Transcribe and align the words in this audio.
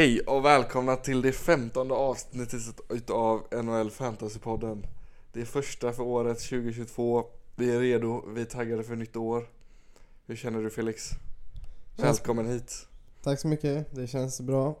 Hej 0.00 0.20
och 0.20 0.44
välkomna 0.44 0.96
till 0.96 1.22
det 1.22 1.32
femtonde 1.32 1.94
avsnittet 1.94 2.80
utav 2.88 3.42
NHL 3.64 3.90
Fantasypodden. 3.90 4.86
Det 5.32 5.40
är 5.40 5.44
första 5.44 5.92
för 5.92 6.02
året 6.02 6.38
2022. 6.38 7.24
Vi 7.56 7.70
är 7.70 7.80
redo, 7.80 8.24
vi 8.34 8.40
är 8.40 8.44
taggade 8.44 8.82
för 8.82 8.96
nytt 8.96 9.16
år. 9.16 9.48
Hur 10.26 10.36
känner 10.36 10.62
du 10.62 10.70
Felix? 10.70 11.10
Välkommen 11.96 12.46
hit. 12.46 12.86
Tack 13.22 13.40
så 13.40 13.48
mycket, 13.48 13.94
det 13.94 14.06
känns 14.06 14.40
bra. 14.40 14.74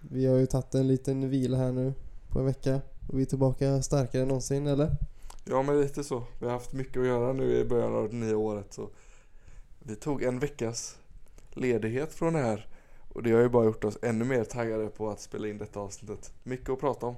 Vi 0.00 0.26
har 0.26 0.36
ju 0.36 0.46
tagit 0.46 0.74
en 0.74 0.88
liten 0.88 1.30
vila 1.30 1.56
här 1.56 1.72
nu 1.72 1.92
på 2.28 2.38
en 2.38 2.46
vecka 2.46 2.80
och 3.08 3.18
vi 3.18 3.22
är 3.22 3.26
tillbaka 3.26 3.82
starkare 3.82 4.22
än 4.22 4.28
någonsin, 4.28 4.66
eller? 4.66 4.96
Ja 5.44 5.62
men 5.62 5.80
lite 5.80 6.04
så. 6.04 6.24
Vi 6.40 6.46
har 6.46 6.52
haft 6.52 6.72
mycket 6.72 7.00
att 7.00 7.06
göra 7.06 7.32
nu 7.32 7.58
i 7.58 7.64
början 7.64 7.94
av 7.94 8.08
det 8.08 8.16
nya 8.16 8.36
året 8.36 8.72
så 8.72 8.90
vi 9.78 9.96
tog 9.96 10.22
en 10.22 10.38
veckas 10.38 10.98
ledighet 11.54 12.12
från 12.14 12.32
det 12.32 12.42
här 12.42 12.68
och 13.14 13.22
det 13.22 13.32
har 13.32 13.40
ju 13.40 13.48
bara 13.48 13.64
gjort 13.64 13.84
oss 13.84 13.98
ännu 14.02 14.24
mer 14.24 14.44
taggade 14.44 14.86
på 14.86 15.10
att 15.10 15.20
spela 15.20 15.48
in 15.48 15.58
detta 15.58 15.80
avsnittet. 15.80 16.32
Mycket 16.42 16.70
att 16.70 16.80
prata 16.80 17.06
om. 17.06 17.16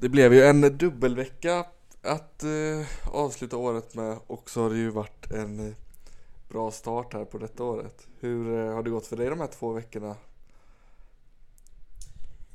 Det 0.00 0.08
blev 0.08 0.34
ju 0.34 0.42
en 0.42 0.60
dubbelvecka 0.60 1.66
att 2.02 2.42
eh, 2.44 3.14
avsluta 3.14 3.56
året 3.56 3.94
med 3.94 4.18
och 4.26 4.50
så 4.50 4.62
har 4.62 4.70
det 4.70 4.76
ju 4.76 4.90
varit 4.90 5.30
en 5.30 5.68
eh, 5.68 5.74
bra 6.48 6.70
start 6.70 7.12
här 7.12 7.24
på 7.24 7.38
detta 7.38 7.64
året. 7.64 8.06
Hur 8.20 8.58
eh, 8.58 8.74
har 8.74 8.82
det 8.82 8.90
gått 8.90 9.06
för 9.06 9.16
dig 9.16 9.30
de 9.30 9.40
här 9.40 9.46
två 9.46 9.72
veckorna? 9.72 10.16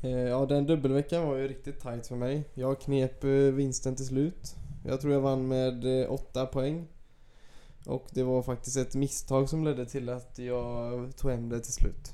Eh, 0.02 0.10
Ja, 0.12 0.46
den 0.46 0.66
dubbelveckan 0.66 1.28
var 1.28 1.36
ju 1.36 1.48
riktigt 1.48 1.80
tight 1.82 2.08
för 2.08 2.16
mig. 2.16 2.44
Jag 2.54 2.82
knep 2.82 3.24
eh, 3.24 3.30
vinsten 3.30 3.96
till 3.96 4.06
slut. 4.06 4.56
Jag 4.86 5.02
tror 5.02 5.14
jag 5.14 5.22
vann 5.22 5.48
med 5.48 6.02
eh, 6.02 6.12
åtta 6.12 6.46
poäng. 6.46 6.88
Och 7.86 8.08
det 8.12 8.24
var 8.24 8.42
faktiskt 8.42 8.78
ett 8.78 8.96
misstag 8.96 9.50
som 9.50 9.64
ledde 9.64 9.86
till 9.86 10.10
att 10.10 10.40
jag 10.40 11.16
tog 11.18 11.32
hem 11.32 11.50
det 11.50 11.60
till 11.60 11.74
slut. 11.74 12.14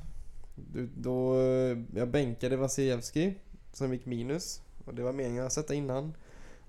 Du- 0.55 0.89
Då, 0.95 1.39
eh, 1.39 1.77
jag 1.95 2.07
bänkade 2.11 2.57
Vasilevski 2.57 3.33
som 3.73 3.93
gick 3.93 4.05
minus. 4.05 4.61
Och 4.85 4.93
det 4.95 5.01
var 5.03 5.13
meningen 5.13 5.45
att 5.45 5.53
sätta 5.53 5.73
innan. 5.73 6.13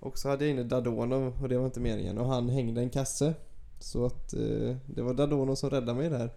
Och 0.00 0.18
så 0.18 0.28
hade 0.28 0.44
jag 0.44 0.52
inne 0.52 0.62
Dadonov 0.64 1.32
och 1.42 1.48
det 1.48 1.58
var 1.58 1.64
inte 1.66 1.80
meningen. 1.80 2.18
Och 2.18 2.26
han 2.26 2.48
hängde 2.48 2.80
en 2.80 2.90
kasse. 2.90 3.34
Så 3.78 4.06
att 4.06 4.32
eh, 4.34 4.76
det 4.86 5.02
var 5.02 5.14
Dadonov 5.14 5.54
som 5.54 5.70
räddade 5.70 5.94
mig 5.98 6.10
där. 6.10 6.30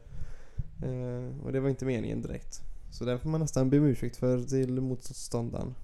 Eh, 0.83 1.45
och 1.45 1.51
det 1.51 1.59
var 1.59 1.69
inte 1.69 1.85
meningen 1.85 2.21
direkt. 2.21 2.61
Så 2.91 3.05
den 3.05 3.19
får 3.19 3.29
man 3.29 3.41
nästan 3.41 3.69
be 3.69 3.77
om 3.79 3.85
ursäkt 3.85 4.17
för 4.17 4.41
till 4.43 4.81
motståndaren. 4.81 5.75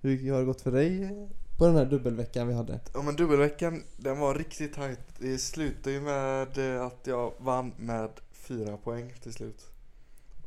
Hur 0.00 0.32
har 0.32 0.38
det 0.40 0.44
gått 0.46 0.60
för 0.60 0.72
dig 0.72 1.10
på 1.58 1.66
den 1.66 1.76
här 1.76 1.84
dubbelveckan 1.84 2.48
vi 2.48 2.54
hade? 2.54 2.80
Ja 2.94 3.02
men 3.02 3.16
dubbelveckan, 3.16 3.82
den 3.96 4.18
var 4.18 4.34
riktigt 4.34 4.74
tajt. 4.74 4.98
Det 5.18 5.38
slutade 5.38 5.94
ju 5.94 6.00
med 6.00 6.58
eh, 6.76 6.82
att 6.86 7.06
jag 7.06 7.32
vann 7.38 7.72
med 7.76 8.08
fyra 8.32 8.76
poäng 8.76 9.12
till 9.22 9.32
slut. 9.32 9.66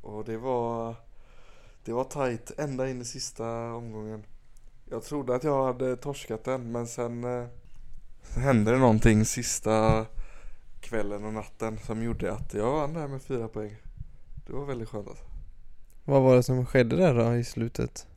Och 0.08 0.26
det 0.26 0.38
var 0.38 0.96
Det 1.86 1.94
var 1.94 2.04
tajt 2.04 2.52
ända 2.58 2.90
in 2.90 3.02
i 3.02 3.06
sista 3.06 3.74
omgången. 3.74 4.24
Jag 4.86 5.04
trodde 5.04 5.36
att 5.36 5.44
jag 5.44 5.66
hade 5.66 5.96
torskat 5.96 6.44
den 6.44 6.72
men 6.72 6.88
sen 6.88 7.24
eh, 7.24 7.48
hände 8.36 8.72
det 8.72 8.78
någonting 8.78 9.26
sista 9.26 10.06
kvällen 10.80 11.26
och 11.26 11.34
natten 11.34 11.78
som 11.78 12.04
gjorde 12.04 12.34
att 12.34 12.54
jag 12.54 12.72
vann 12.72 12.94
där 12.94 13.08
med 13.08 13.22
fyra 13.22 13.48
poäng. 13.48 13.76
Det 14.48 14.54
var 14.54 14.66
väldigt 14.66 14.90
skönt 14.90 15.08
alltså. 15.08 15.24
Vad 16.06 16.22
var 16.22 16.36
det 16.36 16.44
som 16.44 16.66
skedde 16.66 16.96
där 16.96 17.14
då 17.14 17.36
i 17.36 17.44
slutet? 17.44 18.08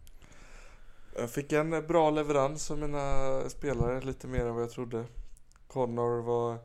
Jag 1.17 1.31
fick 1.31 1.53
en 1.53 1.87
bra 1.87 2.11
leverans 2.11 2.71
av 2.71 2.79
mina 2.79 3.41
spelare, 3.49 4.01
lite 4.01 4.27
mer 4.27 4.47
än 4.47 4.55
vad 4.55 4.63
jag 4.63 4.71
trodde. 4.71 5.05
Connor 5.67 6.23
var 6.23 6.59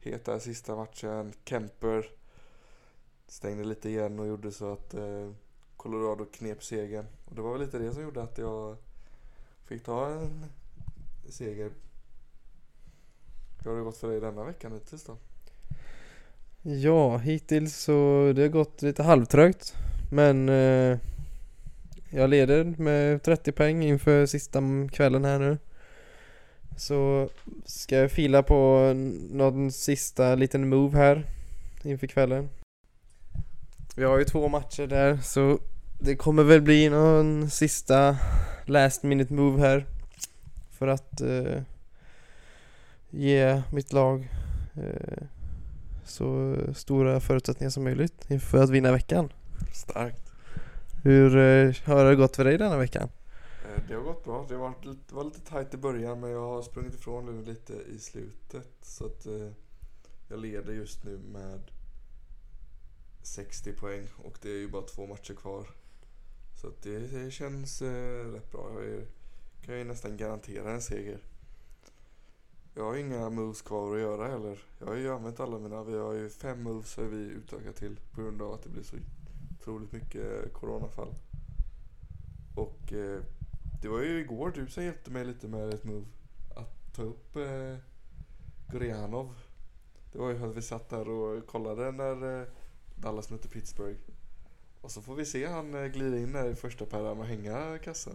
het 0.00 0.24
där 0.24 0.38
sista 0.38 0.76
matchen. 0.76 1.32
Kemper 1.44 2.10
stängde 3.26 3.64
lite 3.64 3.88
igen 3.88 4.18
och 4.18 4.26
gjorde 4.26 4.52
så 4.52 4.72
att 4.72 4.94
eh, 4.94 5.30
Colorado 5.76 6.24
knep 6.24 6.62
segern. 6.62 7.06
Och 7.24 7.34
det 7.34 7.42
var 7.42 7.52
väl 7.52 7.60
lite 7.60 7.78
det 7.78 7.92
som 7.92 8.02
gjorde 8.02 8.22
att 8.22 8.38
jag 8.38 8.76
fick 9.64 9.84
ta 9.84 10.08
en 10.08 10.44
seger. 11.28 11.70
Hur 13.62 13.70
har 13.70 13.78
det 13.78 13.84
gått 13.84 13.96
för 13.96 14.08
dig 14.08 14.20
denna 14.20 14.44
veckan 14.44 14.72
hittills 14.72 15.04
då? 15.04 15.16
Ja, 16.62 17.18
hittills 17.18 17.76
så 17.76 18.32
det 18.36 18.42
har 18.42 18.48
gått 18.48 18.82
lite 18.82 19.02
halvtrögt. 19.02 19.74
Men 20.12 20.48
eh, 20.48 20.98
jag 22.10 22.30
leder 22.30 22.64
med 22.64 23.22
30 23.22 23.52
poäng 23.52 23.82
inför 23.82 24.26
sista 24.26 24.62
kvällen 24.92 25.24
här 25.24 25.38
nu. 25.38 25.58
Så 26.76 27.28
ska 27.64 27.96
jag 27.96 28.10
fila 28.12 28.42
på 28.42 28.92
någon 29.30 29.72
sista 29.72 30.34
liten 30.34 30.68
move 30.68 30.98
här 30.98 31.26
inför 31.82 32.06
kvällen. 32.06 32.48
Vi 33.98 34.04
har 34.04 34.18
ju 34.18 34.24
två 34.24 34.48
matcher 34.48 34.86
där 34.86 35.16
så 35.16 35.58
det 35.98 36.16
kommer 36.16 36.42
väl 36.42 36.62
bli 36.62 36.88
någon 36.88 37.50
sista 37.50 38.16
last 38.64 39.02
minute 39.02 39.32
move 39.32 39.60
här. 39.60 39.86
För 40.70 40.86
att 40.88 41.20
eh, 41.20 41.62
ge 43.10 43.62
mitt 43.72 43.92
lag 43.92 44.28
eh, 44.74 45.22
så 46.04 46.56
stora 46.74 47.20
förutsättningar 47.20 47.70
som 47.70 47.84
möjligt 47.84 48.30
inför 48.30 48.58
att 48.58 48.70
vinna 48.70 48.92
veckan. 48.92 49.32
Starkt. 49.72 50.32
Hur 51.04 51.36
eh, 51.36 51.74
har 51.84 52.04
det 52.04 52.16
gått 52.16 52.36
för 52.36 52.44
dig 52.44 52.58
denna 52.58 52.76
veckan? 52.78 53.08
Eh, 53.64 53.82
Det 53.88 53.94
har 53.94 54.02
gått 54.02 54.24
bra. 54.24 54.46
Det 54.48 54.56
var 54.56 54.74
lite, 54.82 55.00
det 55.08 55.14
var 55.14 55.24
lite 55.24 55.40
tajt 55.40 55.74
i 55.74 55.76
början 55.76 56.20
men 56.20 56.30
jag 56.30 56.40
har 56.40 56.62
sprungit 56.62 56.94
ifrån 56.94 57.26
nu 57.26 57.44
lite 57.44 57.72
i 57.72 57.98
slutet. 57.98 58.68
Så 58.82 59.06
att 59.06 59.26
eh, 59.26 59.48
jag 60.28 60.38
leder 60.38 60.72
just 60.72 61.04
nu 61.04 61.18
med 61.32 61.60
60 63.26 63.72
poäng 63.72 64.08
och 64.16 64.38
det 64.42 64.50
är 64.50 64.58
ju 64.58 64.68
bara 64.68 64.82
två 64.82 65.06
matcher 65.06 65.34
kvar. 65.34 65.66
Så 66.60 66.68
att 66.68 66.82
det, 66.82 66.98
det 66.98 67.30
känns 67.30 67.82
eh, 67.82 68.32
rätt 68.32 68.52
bra. 68.52 68.70
Jag 68.74 68.84
är, 68.84 69.06
kan 69.62 69.78
ju 69.78 69.84
nästan 69.84 70.16
garantera 70.16 70.72
en 70.72 70.82
seger. 70.82 71.18
Jag 72.74 72.84
har 72.84 72.96
inga 72.96 73.30
moves 73.30 73.62
kvar 73.62 73.94
att 73.94 74.00
göra 74.00 74.28
heller. 74.28 74.58
Jag 74.78 74.86
har 74.86 74.94
ju 74.94 75.12
använt 75.12 75.40
alla 75.40 75.58
mina. 75.58 75.84
Vi 75.84 75.96
har 75.96 76.12
ju 76.12 76.28
fem 76.28 76.62
moves 76.62 76.96
har 76.96 77.04
vi 77.04 77.16
utökat 77.16 77.76
till 77.76 78.00
på 78.10 78.20
grund 78.20 78.42
av 78.42 78.52
att 78.52 78.62
det 78.62 78.68
blir 78.68 78.82
så 78.82 78.96
otroligt 79.60 79.92
mycket 79.92 80.44
eh, 80.44 80.50
coronafall. 80.52 81.14
Och 82.54 82.92
eh, 82.92 83.20
det 83.82 83.88
var 83.88 84.02
ju 84.02 84.20
igår 84.20 84.52
du 84.54 84.66
som 84.66 84.84
hjälpte 84.84 85.10
mig 85.10 85.24
lite 85.24 85.48
med 85.48 85.74
ett 85.74 85.84
move. 85.84 86.06
Att 86.56 86.94
ta 86.94 87.02
upp 87.02 87.36
eh, 87.36 87.76
Gorianov. 88.72 89.34
Det 90.12 90.18
var 90.18 90.30
ju 90.30 90.50
att 90.50 90.56
vi 90.56 90.62
satt 90.62 90.88
där 90.88 91.08
och 91.08 91.46
kollade 91.46 91.92
när 91.92 92.40
eh, 92.40 92.46
Dallas 92.96 93.30
mötte 93.30 93.48
Pittsburgh. 93.48 93.98
Och 94.80 94.90
så 94.90 95.02
får 95.02 95.14
vi 95.14 95.24
se 95.24 95.46
han 95.46 95.74
eh, 95.74 95.84
glida 95.90 96.18
in 96.18 96.32
där 96.32 96.50
i 96.50 96.54
första 96.54 96.86
pärran 96.86 97.18
och 97.18 97.26
hänga 97.26 97.78
kassen. 97.78 98.12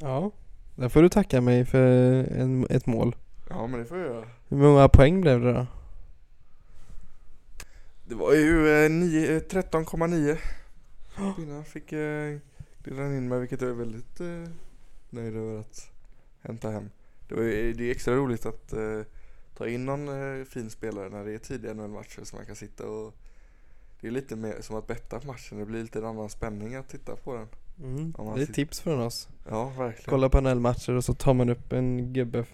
Ja, 0.00 0.30
där 0.76 0.88
får 0.88 1.02
du 1.02 1.08
tacka 1.08 1.40
mig 1.40 1.64
för 1.64 1.80
en, 2.24 2.66
ett 2.70 2.86
mål. 2.86 3.16
Ja 3.50 3.66
men 3.66 3.80
det 3.80 3.86
får 3.86 3.98
jag 3.98 4.06
göra. 4.06 4.28
Hur 4.48 4.56
många 4.56 4.88
poäng 4.88 5.20
blev 5.20 5.40
det 5.40 5.52
då? 5.52 5.66
Det 8.08 8.14
var 8.14 8.32
ju 8.34 8.68
eh, 8.68 8.90
nio- 8.90 9.36
eh, 9.36 9.40
13,9 9.40 10.38
Kvinnan 11.36 11.64
fick 11.64 11.92
eh, 11.92 12.38
glida 12.84 13.06
in 13.06 13.28
med 13.28 13.40
vilket 13.40 13.60
jag 13.60 13.70
är 13.70 13.74
väldigt 13.74 14.20
eh, 14.20 14.48
nöjd 15.10 15.36
över 15.36 15.60
att 15.60 15.90
hämta 16.42 16.70
hem. 16.70 16.90
Det, 17.28 17.34
var, 17.34 17.42
ju- 17.42 17.72
det 17.72 17.84
är 17.84 17.90
extra 17.90 18.14
roligt 18.16 18.46
att 18.46 18.72
eh, 18.72 19.00
ta 19.56 19.68
in 19.68 19.84
någon 19.86 20.08
eh, 20.38 20.44
fin 20.44 20.70
spelare 20.70 21.08
när 21.08 21.24
det 21.24 21.32
är 21.34 21.38
tidiga 21.38 21.74
NHL-matcher 21.74 22.24
så 22.24 22.36
man 22.36 22.46
kan 22.46 22.56
sitta 22.56 22.86
och 22.88 23.14
det 24.04 24.08
är 24.08 24.12
lite 24.12 24.36
mer 24.36 24.60
som 24.60 24.76
att 24.76 24.86
betta 24.86 25.20
på 25.20 25.26
matchen. 25.26 25.58
Det 25.58 25.64
blir 25.64 25.82
lite 25.82 25.98
en 25.98 26.04
annan 26.04 26.28
spänning 26.30 26.74
att 26.74 26.88
titta 26.88 27.16
på 27.16 27.34
den. 27.34 27.48
Mm. 27.82 28.12
Det 28.12 28.22
är 28.22 28.42
ett 28.42 28.48
sit- 28.48 28.54
tips 28.54 28.80
från 28.80 29.00
oss. 29.00 29.28
Ja, 29.48 29.64
verkligen. 29.78 30.10
Kolla 30.10 30.28
på 30.28 30.40
NHL-matcher 30.40 30.92
och 30.92 31.04
så 31.04 31.14
tar 31.14 31.34
man 31.34 31.48
upp 31.48 31.72
en 31.72 32.12
gubbe 32.12 32.44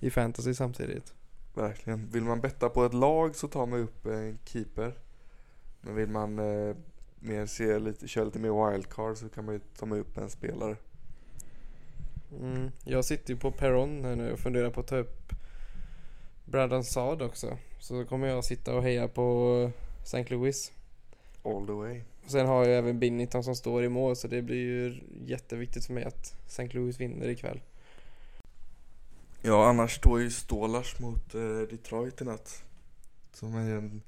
i 0.00 0.10
fantasy 0.10 0.54
samtidigt. 0.54 1.14
Verkligen. 1.54 2.08
Vill 2.12 2.22
man 2.22 2.40
betta 2.40 2.68
på 2.68 2.84
ett 2.84 2.94
lag 2.94 3.36
så 3.36 3.48
tar 3.48 3.66
man 3.66 3.80
upp 3.80 4.06
en 4.06 4.38
keeper. 4.44 4.94
Men 5.80 5.94
vill 5.94 6.08
man 6.08 6.38
eh, 6.38 6.76
mer 7.20 7.46
se 7.46 7.78
lite, 7.78 8.08
köra 8.08 8.24
lite 8.24 8.38
mer 8.38 8.70
wildcard 8.72 9.16
så 9.16 9.28
kan 9.28 9.44
man 9.44 9.54
ju 9.54 9.60
ta 9.78 9.86
med 9.86 9.98
upp 9.98 10.16
en 10.18 10.30
spelare. 10.30 10.76
Mm. 12.40 12.70
Jag 12.84 13.04
sitter 13.04 13.34
ju 13.34 13.40
på 13.40 13.50
Perron 13.50 14.04
här 14.04 14.16
nu 14.16 14.32
och 14.32 14.38
funderar 14.38 14.70
på 14.70 14.80
att 14.80 14.86
ta 14.86 14.96
upp 14.96 15.32
Brandon 16.44 16.84
Saad 16.84 17.22
också. 17.22 17.58
Så 17.80 18.04
kommer 18.04 18.26
jag 18.26 18.44
sitta 18.44 18.74
och 18.76 18.82
heja 18.82 19.08
på 19.08 19.70
St. 20.02 20.24
Louis. 20.28 20.72
All 21.42 21.66
the 21.66 21.72
way. 21.72 22.00
Och 22.24 22.30
sen 22.30 22.46
har 22.46 22.64
jag 22.64 22.78
även 22.78 22.98
Binnington 22.98 23.44
som 23.44 23.56
står 23.56 23.84
i 23.84 23.88
mål 23.88 24.16
så 24.16 24.28
det 24.28 24.42
blir 24.42 24.56
ju 24.56 25.00
jätteviktigt 25.26 25.84
för 25.84 25.92
mig 25.92 26.04
att 26.04 26.34
St. 26.46 26.68
Louis 26.68 27.00
vinner 27.00 27.28
ikväll. 27.28 27.60
Ja, 29.42 29.68
annars 29.68 29.96
står 29.96 30.20
ju 30.20 30.30
Stålars 30.30 30.98
mot 30.98 31.34
eh, 31.34 31.58
Detroit 31.70 32.20
i 32.20 32.24
natt. 32.24 32.64
Som 33.32 33.54
är 33.54 33.70
en 33.70 34.02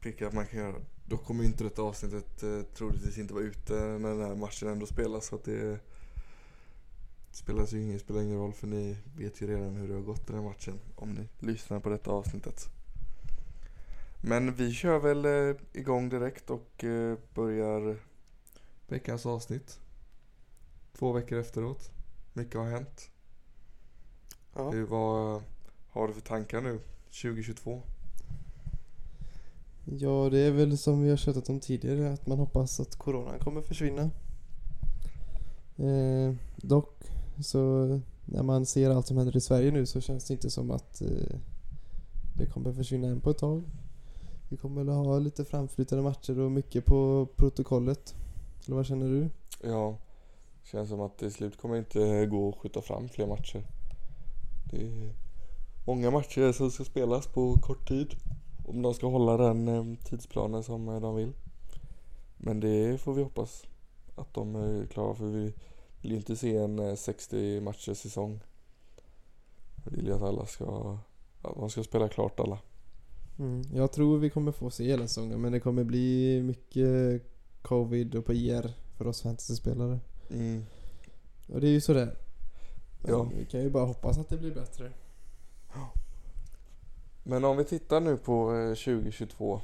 pick 0.00 0.20
man 0.32 0.46
kan 0.46 0.60
göra. 0.60 0.74
Då 1.06 1.16
kommer 1.16 1.42
ju 1.42 1.48
inte 1.48 1.64
detta 1.64 1.82
avsnittet 1.82 2.42
eh, 2.42 2.60
troligtvis 2.74 3.18
inte 3.18 3.34
vara 3.34 3.44
ute 3.44 3.74
när 3.74 4.08
den 4.08 4.20
här 4.20 4.34
matchen 4.34 4.68
ändå 4.68 4.86
spelas. 4.86 5.26
Så 5.26 5.34
att 5.34 5.44
det 5.44 5.78
spelas 7.30 7.72
ju 7.72 7.82
ingen, 7.82 7.98
spelar 7.98 8.22
ingen 8.22 8.38
roll 8.38 8.52
för 8.52 8.66
ni 8.66 8.96
vet 9.16 9.42
ju 9.42 9.46
redan 9.46 9.74
hur 9.74 9.88
det 9.88 9.94
har 9.94 10.00
gått 10.00 10.26
den 10.26 10.36
här 10.36 10.42
matchen. 10.42 10.80
Om 10.96 11.10
ni 11.10 11.46
lyssnar 11.46 11.80
på 11.80 11.88
detta 11.88 12.10
avsnittet. 12.10 12.77
Men 14.20 14.54
vi 14.54 14.72
kör 14.72 14.98
väl 14.98 15.24
eh, 15.24 15.56
igång 15.72 16.08
direkt 16.08 16.50
och 16.50 16.84
eh, 16.84 17.18
börjar 17.34 17.96
veckans 18.88 19.26
avsnitt. 19.26 19.80
Två 20.92 21.12
veckor 21.12 21.38
efteråt. 21.38 21.90
Mycket 22.32 22.54
har 22.54 22.70
hänt. 22.70 23.10
Ja. 24.54 24.70
Hur, 24.70 24.86
vad 24.86 25.42
har 25.88 26.08
du 26.08 26.14
för 26.14 26.20
tankar 26.20 26.60
nu 26.60 26.80
2022? 27.22 27.82
ja, 29.96 30.28
det 30.30 30.38
är 30.38 30.50
väl 30.50 30.78
som 30.78 31.02
vi 31.02 31.10
har 31.10 31.16
tjatat 31.16 31.48
om 31.48 31.60
tidigare 31.60 32.12
att 32.12 32.26
man 32.26 32.38
hoppas 32.38 32.80
att 32.80 32.96
coronan 32.96 33.38
kommer 33.38 33.62
försvinna. 33.62 34.10
Eh, 35.76 36.34
dock 36.56 37.04
så 37.40 38.00
när 38.24 38.42
man 38.42 38.66
ser 38.66 38.90
allt 38.90 39.06
som 39.06 39.16
händer 39.16 39.36
i 39.36 39.40
Sverige 39.40 39.70
nu 39.70 39.86
så 39.86 40.00
känns 40.00 40.24
det 40.24 40.34
inte 40.34 40.50
som 40.50 40.70
att 40.70 41.00
eh, 41.00 41.36
det 42.36 42.46
kommer 42.46 42.72
försvinna 42.72 43.08
än 43.08 43.20
på 43.20 43.30
ett 43.30 43.38
tag. 43.38 43.62
Vi 44.48 44.56
kommer 44.56 44.84
väl 44.84 44.94
ha 44.94 45.18
lite 45.18 45.44
framflyttade 45.44 46.02
matcher 46.02 46.38
och 46.38 46.50
mycket 46.50 46.84
på 46.84 47.28
protokollet. 47.36 48.14
Eller 48.66 48.76
vad 48.76 48.86
känner 48.86 49.08
du? 49.08 49.30
Ja, 49.62 49.98
känns 50.62 50.88
som 50.88 51.00
att 51.00 51.18
till 51.18 51.32
slut 51.32 51.56
kommer 51.56 51.74
det 51.74 51.78
inte 51.78 52.26
gå 52.26 52.48
att 52.48 52.56
skjuta 52.58 52.82
fram 52.82 53.08
fler 53.08 53.26
matcher. 53.26 53.66
Det 54.70 54.76
är 54.76 55.14
många 55.86 56.10
matcher 56.10 56.52
som 56.52 56.70
ska 56.70 56.84
spelas 56.84 57.26
på 57.26 57.54
kort 57.54 57.88
tid. 57.88 58.14
Om 58.68 58.82
de 58.82 58.94
ska 58.94 59.06
hålla 59.06 59.36
den 59.36 59.68
eh, 59.68 60.04
tidsplanen 60.04 60.62
som 60.62 60.88
eh, 60.88 61.00
de 61.00 61.16
vill. 61.16 61.32
Men 62.36 62.60
det 62.60 63.00
får 63.00 63.14
vi 63.14 63.22
hoppas 63.22 63.66
att 64.16 64.34
de 64.34 64.56
eh, 64.56 64.62
är 64.62 64.86
klara 64.86 65.14
för 65.14 65.26
vi 65.26 65.54
vill 66.02 66.10
ju 66.10 66.16
inte 66.16 66.36
se 66.36 66.56
en 66.56 66.96
60 66.96 67.60
matcher 67.60 67.94
säsong. 67.94 68.40
Jag 69.84 69.92
vill 69.92 70.06
ju 70.06 70.14
att 70.14 70.22
alla 70.22 70.46
ska, 70.46 70.98
att 71.42 71.56
de 71.56 71.70
ska 71.70 71.82
spela 71.82 72.08
klart 72.08 72.40
alla. 72.40 72.58
Mm. 73.38 73.62
Jag 73.72 73.92
tror 73.92 74.18
vi 74.18 74.30
kommer 74.30 74.52
få 74.52 74.70
se 74.70 74.84
hela 74.84 75.06
säsongen 75.06 75.40
men 75.40 75.52
det 75.52 75.60
kommer 75.60 75.84
bli 75.84 76.42
mycket 76.42 77.22
covid 77.62 78.14
och 78.14 78.24
på 78.24 78.32
IR 78.32 78.74
för 78.96 79.06
oss 79.06 79.22
fantasyspelare. 79.22 80.00
Mm. 80.30 80.64
Och 81.48 81.60
det 81.60 81.66
är 81.66 81.72
ju 81.72 81.80
sådär. 81.80 82.16
Men 83.02 83.12
Ja. 83.12 83.30
Vi 83.38 83.44
kan 83.44 83.60
ju 83.60 83.70
bara 83.70 83.84
hoppas 83.84 84.18
att 84.18 84.28
det 84.28 84.36
blir 84.36 84.54
bättre. 84.54 84.92
Men 87.22 87.44
om 87.44 87.56
vi 87.56 87.64
tittar 87.64 88.00
nu 88.00 88.16
på 88.16 88.54
eh, 88.56 88.68
2022. 88.68 89.60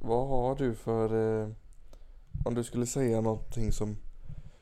Vad 0.00 0.28
har 0.28 0.54
du 0.54 0.74
för... 0.74 1.40
Eh, 1.42 1.48
om 2.44 2.54
du 2.54 2.64
skulle 2.64 2.86
säga 2.86 3.20
någonting 3.20 3.72
som 3.72 3.96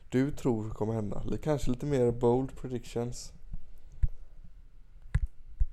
du 0.09 0.31
tror 0.31 0.69
kommer 0.69 0.93
hända. 0.93 1.23
Kanske 1.43 1.71
lite 1.71 1.85
mer 1.85 2.11
bold 2.11 2.55
predictions. 2.55 3.33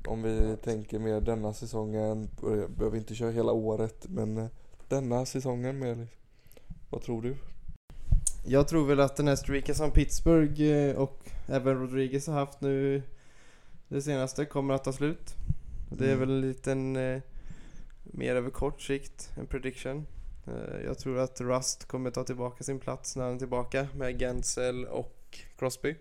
Om 0.06 0.22
vi 0.22 0.56
tänker 0.64 0.98
mer 0.98 1.20
denna 1.20 1.52
säsongen. 1.52 2.28
eh, 2.42 2.68
Behöver 2.68 2.96
inte 2.96 3.14
köra 3.14 3.30
hela 3.30 3.52
året 3.52 4.06
men 4.08 4.38
eh, 4.38 4.46
denna 4.88 5.26
säsongen 5.26 5.78
mer. 5.78 5.94
liksom. 5.96 6.16
Vad 6.90 7.02
tror 7.02 7.22
du? 7.22 7.36
Jag 8.46 8.68
tror 8.68 8.86
väl 8.86 9.00
att 9.00 9.16
den 9.16 9.28
här 9.28 9.36
streaken 9.36 9.74
som 9.74 9.90
Pittsburgh 9.90 10.62
eh, 10.62 10.96
och 10.96 11.18
även 11.48 11.80
Rodriguez 11.80 12.26
har 12.26 12.34
haft 12.34 12.60
nu 12.60 13.02
det 13.88 14.02
senaste 14.02 14.44
kommer 14.44 14.74
att 14.74 14.84
ta 14.84 14.92
slut. 14.92 15.34
Det 15.90 16.04
är 16.04 16.14
Mm. 16.14 16.20
väl 16.20 16.30
en 16.30 16.40
liten 16.40 16.96
eh, 16.96 17.20
mer 18.02 18.36
över 18.36 18.50
kort 18.50 18.80
sikt, 18.82 19.30
en 19.38 19.46
prediction. 19.46 20.06
Eh, 20.46 20.84
jag 20.84 20.98
tror 20.98 21.18
att 21.18 21.40
Rust 21.40 21.84
kommer 21.84 22.10
ta 22.10 22.24
tillbaka 22.24 22.64
sin 22.64 22.78
plats 22.80 23.16
när 23.16 23.24
han 23.24 23.34
är 23.34 23.38
tillbaka 23.38 23.88
med 23.94 24.18
Gensel 24.20 24.84
och 24.86 25.38
Crosby. 25.58 25.94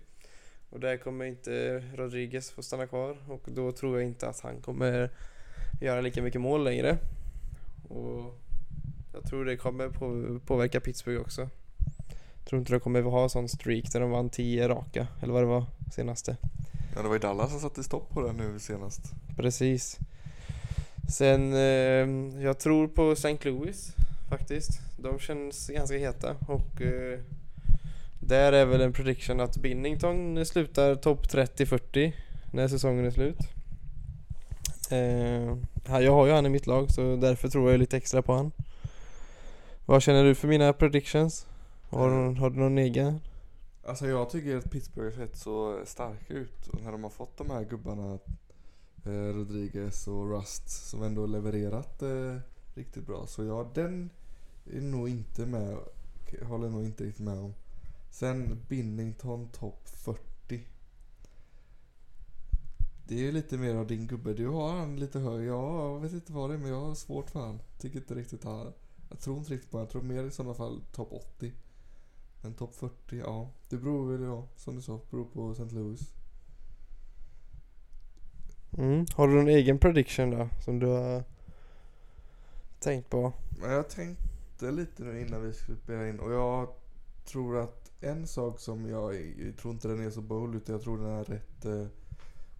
Och 0.75 0.81
där 0.81 0.97
kommer 0.97 1.25
inte 1.25 1.83
Rodriguez 1.93 2.51
få 2.51 2.63
stanna 2.63 2.87
kvar 2.87 3.17
och 3.27 3.41
då 3.45 3.71
tror 3.71 3.99
jag 3.99 4.09
inte 4.09 4.27
att 4.29 4.39
han 4.39 4.61
kommer 4.61 5.09
göra 5.81 6.01
lika 6.01 6.21
mycket 6.21 6.41
mål 6.41 6.63
längre. 6.63 6.97
Och 7.89 8.39
jag 9.13 9.23
tror 9.29 9.45
det 9.45 9.57
kommer 9.57 9.89
på, 9.89 10.39
påverka 10.45 10.79
Pittsburgh 10.79 11.21
också. 11.21 11.49
Tror 12.45 12.59
inte 12.59 12.73
de 12.73 12.79
kommer 12.79 13.01
ha 13.01 13.29
sån 13.29 13.49
streak 13.49 13.91
där 13.93 13.99
de 13.99 14.11
vann 14.11 14.29
10 14.29 14.67
raka, 14.69 15.07
eller 15.21 15.33
vad 15.33 15.41
det 15.43 15.47
var 15.47 15.65
senaste. 15.91 16.37
Ja 16.95 17.01
det 17.01 17.07
var 17.07 17.15
ju 17.15 17.19
Dallas 17.19 17.51
som 17.51 17.59
satte 17.59 17.83
stopp 17.83 18.09
på 18.09 18.21
den 18.21 18.35
nu 18.35 18.59
senast. 18.59 19.01
Precis. 19.35 19.97
Sen, 21.09 21.53
eh, 21.53 22.41
jag 22.43 22.59
tror 22.59 22.87
på 22.87 23.11
St. 23.11 23.37
Louis 23.41 23.95
faktiskt. 24.29 24.81
De 24.97 25.19
känns 25.19 25.67
ganska 25.67 25.97
heta 25.97 26.35
och 26.47 26.81
eh, 26.81 27.19
där 28.27 28.53
är 28.53 28.65
väl 28.65 28.81
en 28.81 28.93
prediction 28.93 29.39
att 29.39 29.57
Binnington 29.57 30.45
slutar 30.45 30.95
topp 30.95 31.25
30-40 31.27 32.13
när 32.51 32.67
säsongen 32.67 33.05
är 33.05 33.11
slut. 33.11 33.37
Eh, 34.91 35.57
jag 36.03 36.11
har 36.11 36.25
ju 36.25 36.31
han 36.31 36.45
i 36.45 36.49
mitt 36.49 36.67
lag 36.67 36.91
så 36.91 37.15
därför 37.15 37.47
tror 37.49 37.71
jag 37.71 37.79
lite 37.79 37.97
extra 37.97 38.21
på 38.21 38.33
han. 38.33 38.51
Vad 39.85 40.01
känner 40.01 40.23
du 40.23 40.35
för 40.35 40.47
mina 40.47 40.73
predictions? 40.73 41.47
Har, 41.89 42.09
du- 42.33 42.39
har 42.39 42.49
du 42.49 42.59
någon 42.59 42.77
egen? 42.77 43.19
Alltså 43.87 44.07
jag 44.07 44.29
tycker 44.29 44.57
att 44.57 44.71
Pittsburgh 44.71 45.17
har 45.19 45.25
sett 45.27 45.35
så 45.37 45.79
starka 45.85 46.33
ut 46.33 46.67
och 46.67 46.81
när 46.83 46.91
de 46.91 47.03
har 47.03 47.09
fått 47.09 47.37
de 47.37 47.49
här 47.49 47.63
gubbarna 47.63 48.19
eh, 49.05 49.33
Rodriguez 49.35 50.07
och 50.07 50.29
Rust 50.31 50.69
som 50.89 51.03
ändå 51.03 51.25
levererat 51.25 52.01
eh, 52.01 52.35
riktigt 52.75 53.07
bra. 53.07 53.25
Så 53.27 53.43
ja, 53.43 53.71
den 53.73 54.09
är 54.73 54.81
nog 54.81 55.09
inte 55.09 55.45
med, 55.45 55.77
håller 56.43 56.69
nog 56.69 56.83
inte 56.83 57.03
riktigt 57.03 57.25
med 57.25 57.37
om. 57.39 57.53
Sen 58.15 58.65
Binnington 58.67 59.49
topp 59.49 59.89
40. 59.89 60.67
Det 63.07 63.15
är 63.15 63.19
ju 63.19 63.31
lite 63.31 63.57
mer 63.57 63.75
av 63.75 63.87
din 63.87 64.07
gubbe. 64.07 64.33
Du 64.33 64.47
har 64.47 64.77
han 64.77 64.95
lite 64.95 65.19
högre. 65.19 65.45
Ja, 65.45 65.89
jag 65.89 65.99
vet 65.99 66.13
inte 66.13 66.33
vad 66.33 66.49
det 66.49 66.53
är 66.53 66.57
men 66.57 66.69
jag 66.69 66.81
har 66.81 66.95
svårt 66.95 67.29
för 67.29 67.39
han. 67.39 67.61
Tycker 67.79 67.99
inte 67.99 68.15
riktigt 68.15 68.43
han. 68.43 68.73
Jag 69.09 69.19
tror 69.19 69.37
inte 69.37 69.53
riktigt 69.53 69.71
på 69.71 69.77
han. 69.77 69.83
Jag 69.83 69.91
tror 69.91 70.01
mer 70.01 70.23
i 70.23 70.31
sådana 70.31 70.53
fall 70.53 70.81
topp 70.91 71.07
80. 71.11 71.53
Men 72.41 72.53
topp 72.53 72.75
40, 72.75 73.17
ja. 73.17 73.49
Det 73.69 73.77
beror 73.77 74.11
väl, 74.11 74.21
ja, 74.21 74.47
som 74.55 74.75
du 74.75 74.81
sa, 74.81 74.99
beror 75.11 75.25
på 75.25 75.51
St. 75.51 75.75
Louis. 75.75 76.13
Mm. 78.77 79.05
Har 79.15 79.27
du 79.27 79.33
någon 79.33 79.47
egen 79.47 79.79
prediction 79.79 80.29
då 80.29 80.49
som 80.65 80.79
du 80.79 80.87
har 80.87 81.23
tänkt 82.79 83.09
på? 83.09 83.33
Jag 83.61 83.89
tänkte 83.89 84.71
lite 84.71 85.03
nu 85.03 85.21
innan 85.21 85.41
vi 85.41 85.53
skulle 85.53 85.77
spela 85.77 86.09
in 86.09 86.19
och 86.19 86.33
jag 86.33 86.69
tror 87.25 87.57
att 87.57 87.84
en 88.05 88.27
sak 88.27 88.59
som 88.59 88.89
jag, 88.89 89.15
jag 89.37 89.57
tror 89.57 89.73
inte 89.73 89.87
den 89.87 90.05
är 90.05 90.09
så 90.09 90.21
bold 90.21 90.55
utan 90.55 90.73
jag 90.73 90.81
tror 90.81 90.97
den 90.97 91.07
är 91.07 91.23
rätt 91.23 91.65
eh, 91.65 91.87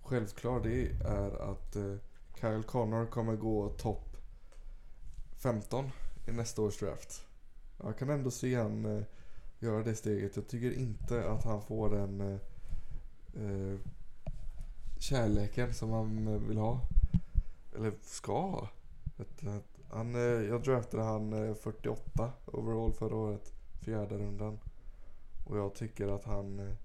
självklar. 0.01 0.59
Det 0.59 0.91
är 1.05 1.51
att 1.51 1.75
eh, 1.75 1.95
Kyle 2.41 2.63
Connor 2.63 3.05
kommer 3.05 3.35
gå 3.35 3.69
topp 3.69 4.17
15 5.37 5.89
i 6.27 6.31
nästa 6.31 6.61
års 6.61 6.79
draft. 6.79 7.25
Jag 7.83 7.97
kan 7.97 8.09
ändå 8.09 8.31
se 8.31 8.55
han 8.55 8.85
eh, 8.85 9.03
göra 9.59 9.83
det 9.83 9.95
steget. 9.95 10.35
Jag 10.35 10.47
tycker 10.47 10.79
inte 10.79 11.29
att 11.29 11.43
han 11.43 11.61
får 11.61 11.89
den 11.89 12.21
eh, 12.21 12.39
eh, 13.43 13.79
kärleken 14.99 15.73
som 15.73 15.91
han 15.91 16.27
eh, 16.27 16.39
vill 16.39 16.57
ha. 16.57 16.79
Eller 17.75 17.93
ska 18.01 18.41
ha. 18.41 18.69
Han, 19.89 20.15
eh, 20.15 20.21
jag 20.21 20.63
draftade 20.63 21.03
han 21.03 21.33
eh, 21.33 21.55
48 21.55 22.31
overall 22.45 22.93
förra 22.93 23.15
året. 23.15 23.53
Fjärde 23.81 24.17
rundan. 24.17 24.59
Och 25.45 25.57
jag 25.57 25.75
tycker 25.75 26.07
att 26.07 26.25
han 26.25 26.59
eh, 26.59 26.75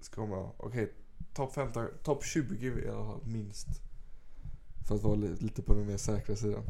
ska 0.00 0.14
komma, 0.14 0.50
okej, 0.56 0.92
topp 1.34 1.54
15, 1.54 1.86
topp 2.02 2.24
20 2.24 2.66
i 2.84 2.88
alla 2.88 3.04
fall 3.04 3.20
minst. 3.24 3.66
För 4.88 4.94
att 4.94 5.02
vara 5.02 5.14
li- 5.14 5.36
lite 5.38 5.62
på 5.62 5.74
den 5.74 5.86
mer 5.86 5.96
säkra 5.96 6.36
sidan. 6.36 6.64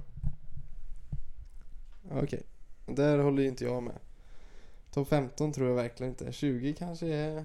Okej, 2.11 2.43
där 2.87 3.19
håller 3.19 3.43
ju 3.43 3.49
inte 3.49 3.65
jag 3.65 3.83
med. 3.83 3.99
Topp 4.93 5.09
15 5.09 5.53
tror 5.53 5.69
jag 5.69 5.75
verkligen 5.77 6.13
inte. 6.13 6.33
20 6.33 6.73
kanske 6.75 7.07
är... 7.07 7.45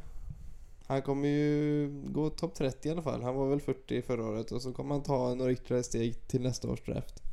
Han 0.85 1.01
kommer 1.01 1.27
ju 1.27 1.89
gå 2.07 2.29
topp 2.29 2.55
30 2.55 2.87
i 2.87 2.91
alla 2.91 3.01
fall. 3.01 3.21
Han 3.23 3.35
var 3.35 3.49
väl 3.49 3.61
40 3.61 4.01
förra 4.01 4.25
året 4.25 4.51
och 4.51 4.61
så 4.61 4.73
kommer 4.73 4.95
han 4.95 5.03
ta 5.03 5.35
några 5.35 5.51
ytterligare 5.51 5.83
steg 5.83 6.27
till 6.27 6.41
nästa 6.41 6.69
års 6.71 6.81
draft. 6.81 7.23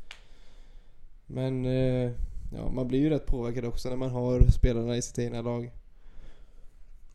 Men 1.27 1.65
eh, 1.67 2.13
ja, 2.57 2.69
man 2.69 2.89
blir 2.89 2.99
ju 2.99 3.11
rätt 3.11 3.27
påverkad 3.27 3.65
också 3.65 3.89
när 3.89 3.97
man 3.97 4.11
har 4.11 4.41
spelarna 4.51 4.97
i 4.97 5.03
sitt 5.03 5.19
egna 5.19 5.43
lag. 5.43 5.71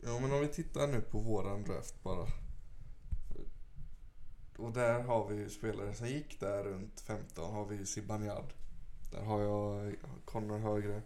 Ja 0.03 0.19
men 0.19 0.31
om 0.31 0.39
vi 0.39 0.47
tittar 0.47 0.87
nu 0.87 1.01
på 1.01 1.19
våran 1.19 1.63
draft 1.63 2.03
bara. 2.03 2.27
Och 4.57 4.71
där 4.71 5.01
har 5.01 5.27
vi 5.27 5.35
ju 5.35 5.49
spelare 5.49 5.93
som 5.93 6.07
gick 6.07 6.39
där 6.39 6.63
runt 6.63 7.01
15 7.01 7.53
har 7.53 7.65
vi 7.65 7.75
ju 7.75 7.85
Zibanejad. 7.85 8.53
Där 9.11 9.21
har 9.21 9.41
jag 9.41 9.95
Connor 10.25 10.57
högre. 10.57 11.01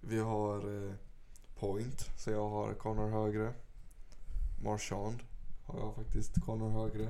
Vi 0.00 0.18
har 0.18 0.86
eh, 0.86 0.92
Point, 1.58 2.10
så 2.16 2.30
jag 2.30 2.48
har 2.48 2.74
Connor 2.74 3.08
högre. 3.08 3.52
Marchand 4.64 5.22
har 5.66 5.80
jag 5.80 5.94
faktiskt 5.94 6.44
Connor 6.44 6.70
högre. 6.70 7.08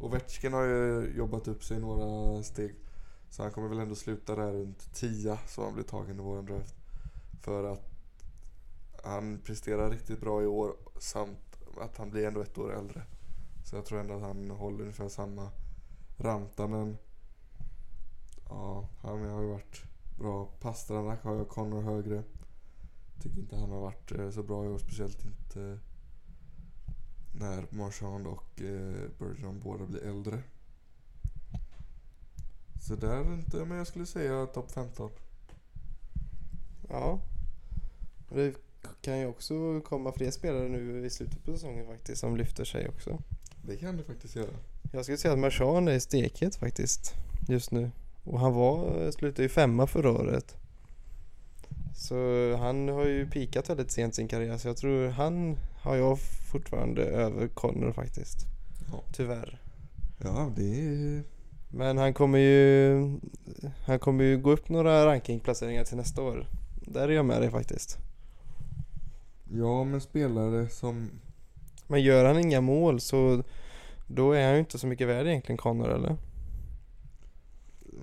Ovechkin 0.00 0.52
har 0.52 0.64
ju 0.64 1.12
jobbat 1.16 1.48
upp 1.48 1.64
sig 1.64 1.80
några 1.80 2.42
steg. 2.42 2.74
Så 3.30 3.42
han 3.42 3.52
kommer 3.52 3.68
väl 3.68 3.78
ändå 3.78 3.94
sluta 3.94 4.36
där 4.36 4.52
runt 4.52 4.94
10 4.94 5.38
så 5.46 5.64
han 5.64 5.74
blir 5.74 5.84
tagen 5.84 6.20
i 6.20 6.22
våran 6.22 6.46
draft. 6.46 6.74
För 7.40 7.64
att 7.64 7.90
han 9.04 9.38
presterar 9.44 9.90
riktigt 9.90 10.20
bra 10.20 10.42
i 10.42 10.46
år 10.46 10.76
samt 10.98 11.58
att 11.80 11.96
han 11.96 12.10
blir 12.10 12.26
ändå 12.26 12.40
ett 12.40 12.58
år 12.58 12.74
äldre. 12.74 13.02
Så 13.64 13.76
jag 13.76 13.84
tror 13.84 14.00
ändå 14.00 14.14
att 14.14 14.22
han 14.22 14.50
håller 14.50 14.80
ungefär 14.80 15.08
samma 15.08 15.50
Rantanen. 16.16 16.96
Ja, 18.48 18.88
han 19.00 19.30
har 19.30 19.42
ju 19.42 19.48
varit 19.48 19.82
bra. 20.18 20.46
Pastranak 20.60 21.22
har 21.22 21.34
jag 21.34 21.48
Connor 21.48 21.82
högre. 21.82 22.22
Tycker 23.22 23.38
inte 23.38 23.56
han 23.56 23.70
har 23.70 23.80
varit 23.80 24.12
eh, 24.12 24.30
så 24.30 24.42
bra 24.42 24.64
i 24.64 24.68
år, 24.68 24.78
speciellt 24.78 25.24
inte 25.24 25.78
när 27.32 27.66
Marchand 27.70 28.26
och 28.26 28.62
eh, 28.62 29.10
Bergeron 29.18 29.60
båda 29.60 29.86
blir 29.86 30.02
äldre. 30.04 30.42
Så 32.80 32.94
där 32.94 33.34
inte, 33.34 33.56
men 33.56 33.78
jag 33.78 33.86
skulle 33.86 34.06
säga 34.06 34.46
topp 34.46 34.72
15. 34.72 35.10
Ja. 36.88 37.20
Det 38.28 38.54
kan 39.02 39.18
ju 39.18 39.26
också 39.26 39.80
komma 39.80 40.12
fler 40.12 40.30
spelare 40.30 40.68
nu 40.68 41.06
i 41.06 41.10
slutet 41.10 41.44
på 41.44 41.52
säsongen 41.52 41.86
faktiskt 41.86 42.20
som 42.20 42.36
lyfter 42.36 42.64
sig 42.64 42.88
också. 42.88 43.18
Det 43.62 43.76
kan 43.76 43.96
det 43.96 44.04
faktiskt 44.04 44.36
göra. 44.36 44.50
Jag 44.92 45.04
skulle 45.04 45.18
säga 45.18 45.32
att 45.32 45.38
Marchand 45.38 45.88
är 45.88 45.98
stekhet 45.98 46.56
faktiskt 46.56 47.14
just 47.48 47.70
nu. 47.70 47.90
Och 48.24 48.40
han 48.40 48.52
var, 48.54 49.10
slutade 49.10 49.42
ju 49.42 49.48
femma 49.48 49.86
förra 49.86 50.10
året. 50.10 50.56
Så 51.94 52.14
han 52.56 52.88
har 52.88 53.06
ju 53.06 53.30
pikat 53.30 53.70
väldigt 53.70 53.90
sent 53.90 54.12
i 54.12 54.16
sin 54.16 54.28
karriär 54.28 54.58
så 54.58 54.68
jag 54.68 54.76
tror 54.76 55.08
han 55.08 55.56
har 55.82 55.96
jag 55.96 56.18
fortfarande 56.52 57.02
över 57.02 57.48
Connor 57.48 57.92
faktiskt. 57.92 58.38
Ja. 58.92 59.02
Tyvärr. 59.12 59.60
Ja, 60.18 60.52
det 60.56 60.80
är... 60.80 61.22
Men 61.70 61.98
han 61.98 62.14
kommer 62.14 62.38
ju 62.38 63.18
Han 63.84 63.98
kommer 63.98 64.24
ju 64.24 64.38
gå 64.38 64.50
upp 64.50 64.68
några 64.68 65.06
rankingplaceringar 65.06 65.84
till 65.84 65.96
nästa 65.96 66.22
år. 66.22 66.46
Där 66.74 67.08
är 67.08 67.12
jag 67.12 67.24
med 67.24 67.40
dig 67.40 67.50
faktiskt. 67.50 67.98
Ja, 69.52 69.84
men 69.84 70.00
spelare 70.00 70.68
som... 70.68 71.10
Men 71.86 72.02
gör 72.02 72.24
han 72.24 72.38
inga 72.38 72.60
mål 72.60 73.00
så 73.00 73.42
då 74.06 74.32
är 74.32 74.44
han 74.44 74.54
ju 74.54 74.60
inte 74.60 74.78
så 74.78 74.86
mycket 74.86 75.08
värd 75.08 75.26
egentligen 75.26 75.56
Connor 75.56 75.88
eller? 75.88 76.16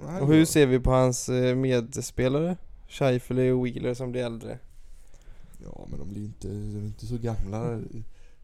Nej, 0.05 0.21
Och 0.21 0.27
hur 0.27 0.45
ser 0.45 0.65
vi 0.65 0.79
på 0.79 0.91
hans 0.91 1.29
eh, 1.29 1.55
medspelare? 1.55 2.57
Scheifele 2.87 3.51
och 3.51 3.65
Wheeler 3.65 3.93
som 3.93 4.11
blir 4.11 4.25
äldre. 4.25 4.59
Ja, 5.63 5.87
men 5.89 5.99
de 5.99 6.09
blir 6.09 6.23
inte, 6.23 6.47
de 6.47 6.85
inte 6.85 7.05
så 7.05 7.17
gamla. 7.17 7.81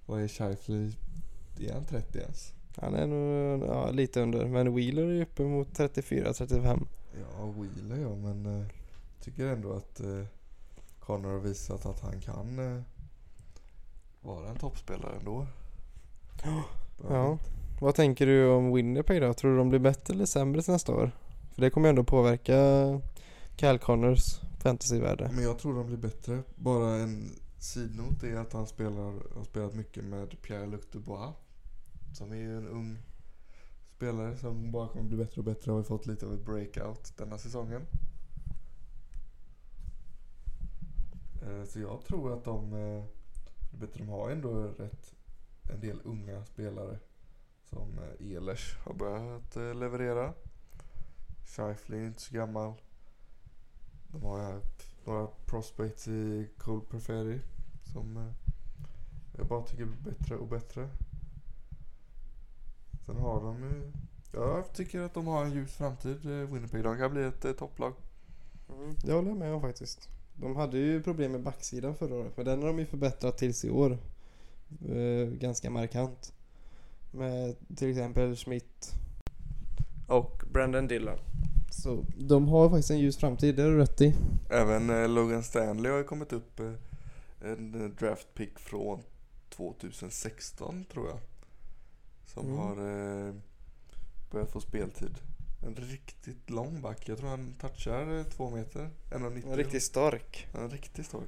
Vad 0.06 0.22
är 0.22 0.28
Scheifele? 0.28 0.92
Är 1.60 1.74
han 1.74 1.86
30 1.86 2.20
ens? 2.20 2.54
Han 2.76 2.96
är 2.96 3.08
nog 3.08 3.64
ja, 3.70 3.92
lite 3.92 4.22
under. 4.22 4.46
Men 4.46 4.76
Wheeler 4.76 5.04
är 5.04 5.22
uppe 5.22 5.44
mot 5.44 5.68
34-35. 5.80 6.86
Ja, 7.20 7.46
Wheeler 7.46 8.02
ja, 8.02 8.16
men 8.16 8.46
eh, 8.46 8.66
tycker 9.22 9.48
ändå 9.48 9.74
att 9.74 10.00
eh, 10.00 10.26
Connor 11.00 11.30
har 11.30 11.40
visat 11.40 11.86
att 11.86 12.00
han 12.00 12.22
kan 12.22 12.60
eh, 12.60 12.82
vara 14.22 14.50
en 14.50 14.56
toppspelare 14.56 15.16
ändå. 15.20 15.48
Ja. 17.10 17.38
Vad 17.82 17.96
tänker 17.96 18.26
du 18.26 18.48
om 18.50 18.74
Winnipeg 18.74 19.22
då? 19.22 19.34
Tror 19.34 19.52
du 19.52 19.58
de 19.58 19.70
blir 19.70 19.80
bättre 19.80 20.14
eller 20.14 20.26
sämre 20.26 20.62
nästa 20.68 20.96
år? 20.96 21.12
För 21.54 21.62
det 21.62 21.70
kommer 21.70 21.88
ju 21.88 21.90
ändå 21.90 22.04
påverka 22.04 22.56
Cal 23.56 23.80
Connors 23.80 24.40
fantasyvärde. 24.60 25.30
Men 25.34 25.44
jag 25.44 25.60
tror 25.60 25.76
de 25.76 25.88
blir 25.88 25.98
bättre. 25.98 26.40
Bara 26.56 26.96
en 26.96 27.32
sidnot 27.60 28.24
är 28.24 28.36
att 28.36 28.54
han 28.54 28.68
spelar, 28.68 29.36
har 29.36 29.44
spelat 29.44 29.74
mycket 29.74 30.04
med 30.04 30.30
Pierre-Luc 30.42 30.82
Dubois. 30.92 31.34
Som 32.14 32.32
är 32.32 32.36
ju 32.36 32.58
en 32.58 32.68
ung 32.68 32.98
spelare 33.96 34.38
som 34.38 34.72
bara 34.72 34.88
kommer 34.88 35.06
bli 35.06 35.18
bättre 35.18 35.42
och 35.42 35.46
bättre. 35.46 35.72
Har 35.72 35.80
ju 35.80 35.84
fått 35.84 36.06
lite 36.06 36.26
av 36.26 36.34
ett 36.34 36.46
breakout 36.46 37.18
denna 37.18 37.38
säsongen. 37.38 37.82
Eh, 41.42 41.64
så 41.66 41.80
jag 41.80 42.06
tror 42.06 42.34
att 42.34 42.44
de 42.44 42.74
eh, 42.74 43.04
bättre. 43.80 44.00
De 44.00 44.10
har 44.10 44.30
ändå 44.30 44.64
rätt 44.64 45.16
en 45.74 45.80
del 45.80 46.02
unga 46.04 46.46
spelare. 46.46 47.00
Som 47.64 48.00
eh, 48.00 48.56
har 48.86 48.94
börjat 48.94 49.56
eh, 49.56 49.74
leverera. 49.74 50.34
Scheifly 51.46 51.98
är 51.98 52.06
inte 52.06 52.22
så 52.22 52.36
gammal. 52.36 52.74
De 54.08 54.22
har 54.22 54.40
ju 54.40 54.60
några 55.06 55.28
prospects 55.46 56.08
i 56.08 56.50
Cole 56.58 56.86
Perferi 56.90 57.42
som 57.84 58.34
jag 59.38 59.48
bara 59.48 59.64
tycker 59.64 59.86
blir 59.86 60.12
bättre 60.12 60.38
och 60.38 60.48
bättre. 60.48 60.90
Sen 63.06 63.16
har 63.16 63.42
de 63.42 63.64
ju... 63.64 63.92
Jag 64.34 64.74
tycker 64.74 65.00
att 65.00 65.14
de 65.14 65.28
har 65.28 65.46
en 65.46 65.52
ljus 65.52 65.74
framtid, 65.74 66.26
eh, 66.26 66.32
Winnipeg. 66.32 66.84
De 66.84 66.98
kan 66.98 67.12
bli 67.12 67.24
ett 67.24 67.46
eh, 67.46 67.52
topplag. 67.52 67.94
Mm, 68.70 68.96
det 69.04 69.14
håller 69.14 69.30
jag 69.30 69.38
med 69.38 69.54
om 69.54 69.62
faktiskt. 69.62 70.10
De 70.36 70.56
hade 70.56 70.78
ju 70.78 71.04
problem 71.04 71.32
med 71.32 71.42
backsidan 71.42 71.96
förra 71.96 72.16
året. 72.16 72.38
Men 72.38 72.46
den 72.46 72.60
har 72.60 72.68
de 72.68 72.80
ju 72.80 72.86
förbättrat 72.86 73.38
tills 73.38 73.66
i 73.66 73.70
år. 73.70 73.98
Eh, 74.90 75.28
ganska 75.28 75.70
markant. 75.70 76.34
Med 77.12 77.56
till 77.76 77.90
exempel 77.90 78.36
Schmidt 78.36 78.94
och 80.08 80.44
Brandon 80.52 80.88
Dillon. 80.88 81.18
Så 81.72 82.06
de 82.18 82.48
har 82.48 82.70
faktiskt 82.70 82.92
en 82.92 83.00
ljus 83.00 83.18
framtid, 83.18 83.56
det 83.56 83.62
har 83.62 83.70
du 83.70 83.78
rätt 83.78 84.02
i. 84.02 84.14
Även 84.50 84.90
eh, 84.90 85.10
Logan 85.10 85.44
Stanley 85.44 85.92
har 85.92 85.98
ju 85.98 86.04
kommit 86.04 86.34
upp 86.34 86.60
eh, 86.60 86.72
en 87.42 87.82
eh, 87.82 87.90
draft 87.90 88.34
pick 88.34 88.60
från 88.60 89.00
2016 89.50 90.86
tror 90.94 91.08
jag. 91.08 91.18
Som 92.34 92.46
Mm. 92.46 92.58
har 92.58 92.72
eh, 93.28 93.34
börjat 94.32 94.52
få 94.52 94.62
speltid. 94.62 95.18
En 95.66 95.76
riktigt 95.76 96.50
lång 96.50 96.82
back. 96.82 97.10
Jag 97.10 97.18
tror 97.18 97.30
han 97.30 97.54
touchar 97.54 98.18
eh, 98.20 98.24
två 98.24 98.50
meter. 98.50 98.90
1,90. 99.12 99.56
Riktigt 99.56 99.84
stark. 99.84 100.48
En 100.54 100.70
riktigt 100.70 101.06
stor. 101.06 101.24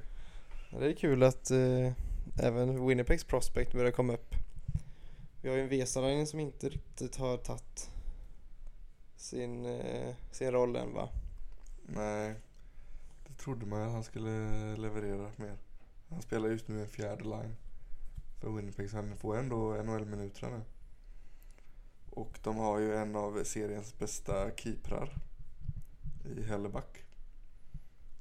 Ja, 0.70 0.78
Det 0.78 0.86
är 0.86 0.92
kul 0.96 1.22
att 1.22 1.50
eh, 1.50 1.92
även 2.42 2.86
Winnipegs 2.86 3.24
prospect 3.24 3.72
börjar 3.72 3.90
komma 3.90 4.12
upp. 4.12 4.34
Vi 5.42 5.48
har 5.48 5.56
ju 5.56 5.62
en 5.62 5.68
Vesalainen 5.68 6.26
som 6.26 6.40
inte 6.40 6.68
riktigt 6.68 7.16
har 7.16 7.36
tagit 7.36 7.90
sin, 9.16 9.66
eh, 9.66 10.14
sin 10.32 10.50
roll 10.52 10.76
än 10.76 10.92
va? 10.94 11.08
Nej, 11.86 12.34
det 13.28 13.34
trodde 13.34 13.66
man 13.66 13.82
att 13.82 13.92
han 13.92 14.04
skulle 14.04 14.30
leverera 14.76 15.30
mer. 15.36 15.56
Han 16.10 16.22
spelar 16.22 16.48
just 16.48 16.68
nu 16.68 16.80
en 16.80 16.88
fjärde 16.88 17.24
line 17.24 17.56
för 18.40 18.50
Winnipeg 18.50 18.90
så 18.90 18.96
han 18.96 19.16
får 19.16 19.36
ändå 19.38 19.82
NHL-minuter 19.82 20.50
nu. 20.50 20.60
Och 22.16 22.38
de 22.42 22.56
har 22.56 22.78
ju 22.78 22.94
en 22.94 23.16
av 23.16 23.44
seriens 23.44 23.98
bästa 23.98 24.50
keeprar 24.56 25.16
i 26.36 26.42
Helleback. 26.42 26.98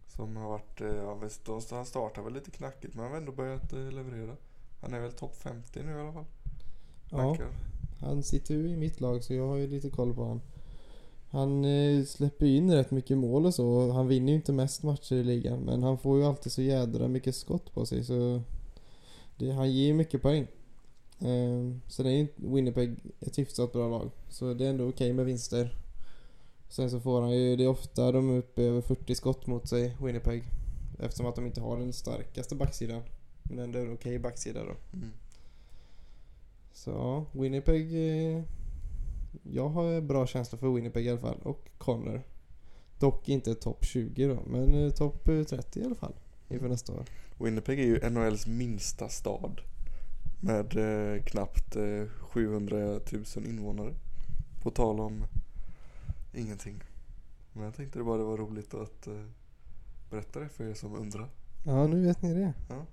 Som 0.08 0.36
har 0.36 0.50
varit, 0.50 0.82
eh, 0.82 0.88
ja, 0.88 1.16
visst, 1.16 1.72
han 1.72 1.86
startar 1.86 2.22
väl 2.22 2.34
lite 2.34 2.52
knackigt 2.52 2.96
men 2.96 3.04
han 3.04 3.12
har 3.12 3.20
ändå 3.20 3.32
börjat 3.32 3.74
eh, 3.74 3.92
leverera. 3.92 4.36
Han 4.82 4.94
är 4.94 5.00
väl 5.00 5.12
topp 5.12 5.36
50 5.36 5.84
nu 5.84 5.92
i 5.92 6.02
alla 6.02 6.14
fall. 6.14 6.25
Ja, 7.10 7.18
Backar. 7.18 7.48
han 8.00 8.24
sitter 8.24 8.54
ju 8.54 8.70
i 8.70 8.78
mitt 8.78 9.02
lag 9.02 9.24
så 9.24 9.34
jag 9.34 9.48
har 9.48 9.56
ju 9.56 9.68
lite 9.68 9.90
koll 9.90 10.16
på 10.16 10.25
han. 10.25 10.42
Han 11.30 11.66
eh, 11.66 12.06
släpper 12.06 12.46
in 12.46 12.72
rätt 12.72 12.92
mycket 12.92 13.18
mål 13.18 13.46
och 13.46 13.56
så. 13.56 13.92
Han 13.92 14.08
vinner 14.08 14.30
ju 14.30 14.36
inte 14.36 14.54
mest 14.54 14.84
matcher 14.84 15.16
i 15.16 15.24
ligan 15.24 15.60
men 15.60 15.84
han 15.84 15.98
får 15.98 16.18
ju 16.18 16.25
alltid 16.25 16.52
så 16.52 16.62
jädra 16.62 17.08
mycket 17.08 17.36
skott 17.36 17.74
på 17.74 17.86
sig 17.86 18.04
så 18.04 18.42
det, 19.38 19.52
han 19.52 19.72
ger 19.72 19.86
ju 19.86 19.94
mycket 19.94 20.22
poäng. 20.22 20.48
Eh, 21.19 21.77
så 21.88 22.03
det 22.03 22.10
är 22.10 22.17
ju 22.17 22.27
Winnipeg 22.36 22.95
ett 23.19 23.38
hyfsat 23.38 23.74
bra 23.74 23.89
lag. 23.89 24.12
Så 24.29 24.53
det 24.53 24.65
är 24.65 24.69
ändå 24.69 24.89
okej 24.89 25.13
med 25.13 25.25
vinster. 25.25 25.75
Sen 26.69 26.91
så 26.91 27.00
får 27.00 27.22
han 27.22 27.31
ju, 27.31 27.55
det 27.55 27.63
är 27.63 27.67
ofta 27.67 28.12
de 28.12 28.29
är 28.29 28.38
uppe 28.38 28.62
över 28.63 28.81
40 28.81 29.15
skott 29.15 29.48
mot 29.48 29.69
sig, 29.69 29.98
Winnipeg. 30.01 30.43
Eftersom 31.00 31.25
att 31.25 31.36
de 31.36 31.45
inte 31.45 31.62
har 31.62 31.77
den 31.77 31.93
starkaste 31.93 32.55
backsidan. 32.55 33.01
Men 33.43 33.60
ändå 33.60 33.79
en 33.79 33.93
okej 33.93 34.19
backsida 34.19 34.63
då. 34.63 34.75
Mm. 34.93 35.12
Så 36.74 36.91
ja, 36.91 37.25
Winnipeg. 37.31 37.93
Eh, 37.93 38.43
jag 39.43 39.69
har 39.69 40.01
bra 40.01 40.27
känsla 40.27 40.57
för 40.57 40.74
Winnipeg 40.74 41.05
i 41.05 41.10
alla 41.10 41.19
fall. 41.19 41.38
Och 41.43 41.69
Connor. 41.77 42.22
Dock 43.00 43.29
inte 43.29 43.55
topp 43.55 43.86
20 43.86 44.27
då, 44.27 44.39
men 44.48 44.74
eh, 44.74 44.91
topp 44.91 45.27
eh, 45.27 45.43
30 45.43 45.79
i 45.79 45.86
alla 45.86 45.95
fall. 45.95 46.13
Inför 46.50 46.69
nästa 46.69 46.93
år. 46.93 47.05
Winnipeg 47.39 47.79
är 47.79 47.84
ju 47.84 48.10
NHLs 48.10 48.48
minsta 48.48 49.10
stad. 49.10 49.62
Med 50.39 50.77
eh, 50.77 51.24
knappt 51.24 51.75
eh, 51.75 52.08
700 52.20 52.77
000 53.36 53.46
invånare. 53.46 53.94
På 54.62 54.72
tal 54.72 55.00
om 55.00 55.25
ingenting. 56.34 56.84
Men 57.54 57.63
jag 57.63 57.75
tänkte 57.75 58.00
det 58.00 58.04
bara 58.04 58.18
det 58.18 58.24
var 58.24 58.38
roligt 58.38 58.74
att 58.74 59.08
eh, 59.08 59.25
berätta 60.10 60.39
det 60.39 60.50
för 60.50 60.70
er 60.70 60.74
som 60.74 60.96
undrar. 60.96 61.30
Ja, 61.63 61.88
nu 61.88 62.06
vet 62.06 62.22
ni 62.22 62.34
det. 62.34 62.54
Ja. 62.70 62.86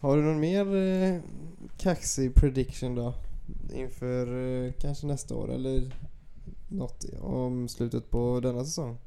Har 0.00 0.16
du 0.16 0.22
någon 0.22 0.40
mer 0.40 0.76
eh, 0.76 1.20
kaxig 1.76 2.34
prediction 2.34 2.94
då? 2.94 3.14
Inför 3.72 4.26
eh, 4.66 4.72
kanske 4.72 5.06
nästa 5.06 5.34
år 5.34 5.50
eller 5.52 5.94
något 6.68 7.04
om 7.20 7.68
slutet 7.68 8.10
på 8.10 8.40
denna 8.40 8.64
säsong? 8.64 8.98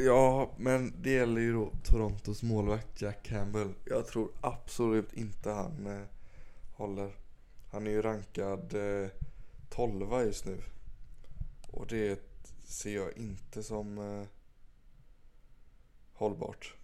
Ja, 0.00 0.50
men 0.56 0.92
det 1.02 1.10
gäller 1.10 1.40
ju 1.40 1.52
då 1.52 1.72
Torontos 1.84 2.42
målvakt 2.42 3.02
Jack 3.02 3.22
Campbell. 3.22 3.74
Jag 3.84 4.06
tror 4.06 4.30
absolut 4.40 5.12
inte 5.12 5.50
han 5.50 5.86
eh, 5.86 6.06
håller. 6.76 7.16
Han 7.70 7.86
är 7.86 7.90
ju 7.90 8.02
rankad 8.02 8.74
eh, 8.74 9.10
12 9.70 10.26
just 10.26 10.44
nu. 10.44 10.58
Och 11.70 11.86
det 11.86 12.20
ser 12.64 12.94
jag 12.94 13.16
inte 13.16 13.62
som 13.62 13.98
eh, 13.98 14.26
hållbart. 16.12 16.74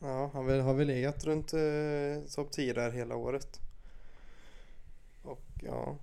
Ja, 0.00 0.30
han 0.32 0.60
har 0.60 0.74
väl 0.74 0.86
legat 0.86 1.24
runt 1.24 1.52
eh, 1.52 2.34
topp 2.34 2.52
10 2.52 2.72
där 2.72 2.90
hela 2.90 3.16
året. 3.16 3.60
Och 5.22 5.44
ja, 5.62 5.96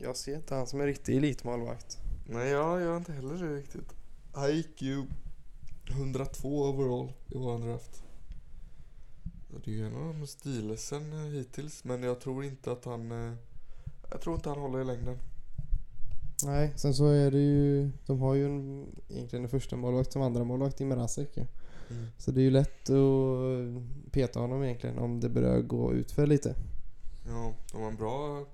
jag 0.00 0.16
ser 0.16 0.36
inte 0.36 0.54
han 0.54 0.66
som 0.66 0.80
en 0.80 0.86
riktig 0.86 1.16
elitmålvakt. 1.16 1.98
Nej, 2.26 2.50
jag 2.50 2.80
gör 2.80 2.96
inte 2.96 3.12
heller 3.12 3.34
det 3.34 3.56
riktigt. 3.56 4.01
Han 4.32 4.56
gick 4.56 4.82
ju 4.82 5.06
102 5.90 6.62
overall 6.68 7.12
i 7.28 7.38
våran 7.38 7.60
draft. 7.60 8.02
Det 9.64 9.70
är 9.70 9.74
ju 9.74 9.86
en 9.86 9.96
av 9.96 10.14
de 10.14 10.26
stillesen 10.26 11.12
eh, 11.12 11.18
hittills 11.32 11.84
men 11.84 12.02
jag 12.02 12.20
tror 12.20 12.44
inte 12.44 12.72
att 12.72 12.84
han... 12.84 13.12
eh, 13.12 13.34
Jag 14.10 14.20
tror 14.20 14.34
inte 14.36 14.48
han 14.48 14.58
håller 14.58 14.80
i 14.80 14.84
längden. 14.84 15.18
Nej, 16.44 16.72
sen 16.76 16.94
så 16.94 17.06
är 17.06 17.30
det 17.30 17.38
ju... 17.38 17.90
De 18.06 18.20
har 18.20 18.34
ju 18.34 18.46
en, 18.46 18.86
egentligen 19.08 19.44
en 19.44 19.50
första 19.50 19.76
målvakt 19.76 20.12
som 20.12 20.22
andra 20.22 20.44
målvakt 20.44 20.80
i 20.80 20.84
Mrazek 20.84 21.36
ju. 21.36 21.44
Så 22.18 22.30
det 22.30 22.40
är 22.40 22.42
ju 22.42 22.50
lätt 22.50 22.90
att 22.90 24.12
peta 24.12 24.40
honom 24.40 24.62
egentligen 24.64 24.98
om 24.98 25.20
det 25.20 25.28
börjar 25.28 25.60
gå 25.60 25.92
ut 25.92 26.12
för 26.12 26.26
lite. 26.26 26.54
Ja, 27.26 27.52
de 27.72 27.80
har 27.82 27.88
en 27.88 27.96
bra 27.96 28.46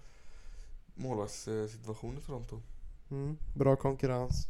målvaktssituation 0.95 2.19
i 2.19 2.21
Toronto. 2.21 2.61
Mm, 3.11 3.37
bra 3.55 3.77
konkurrens. 3.77 4.47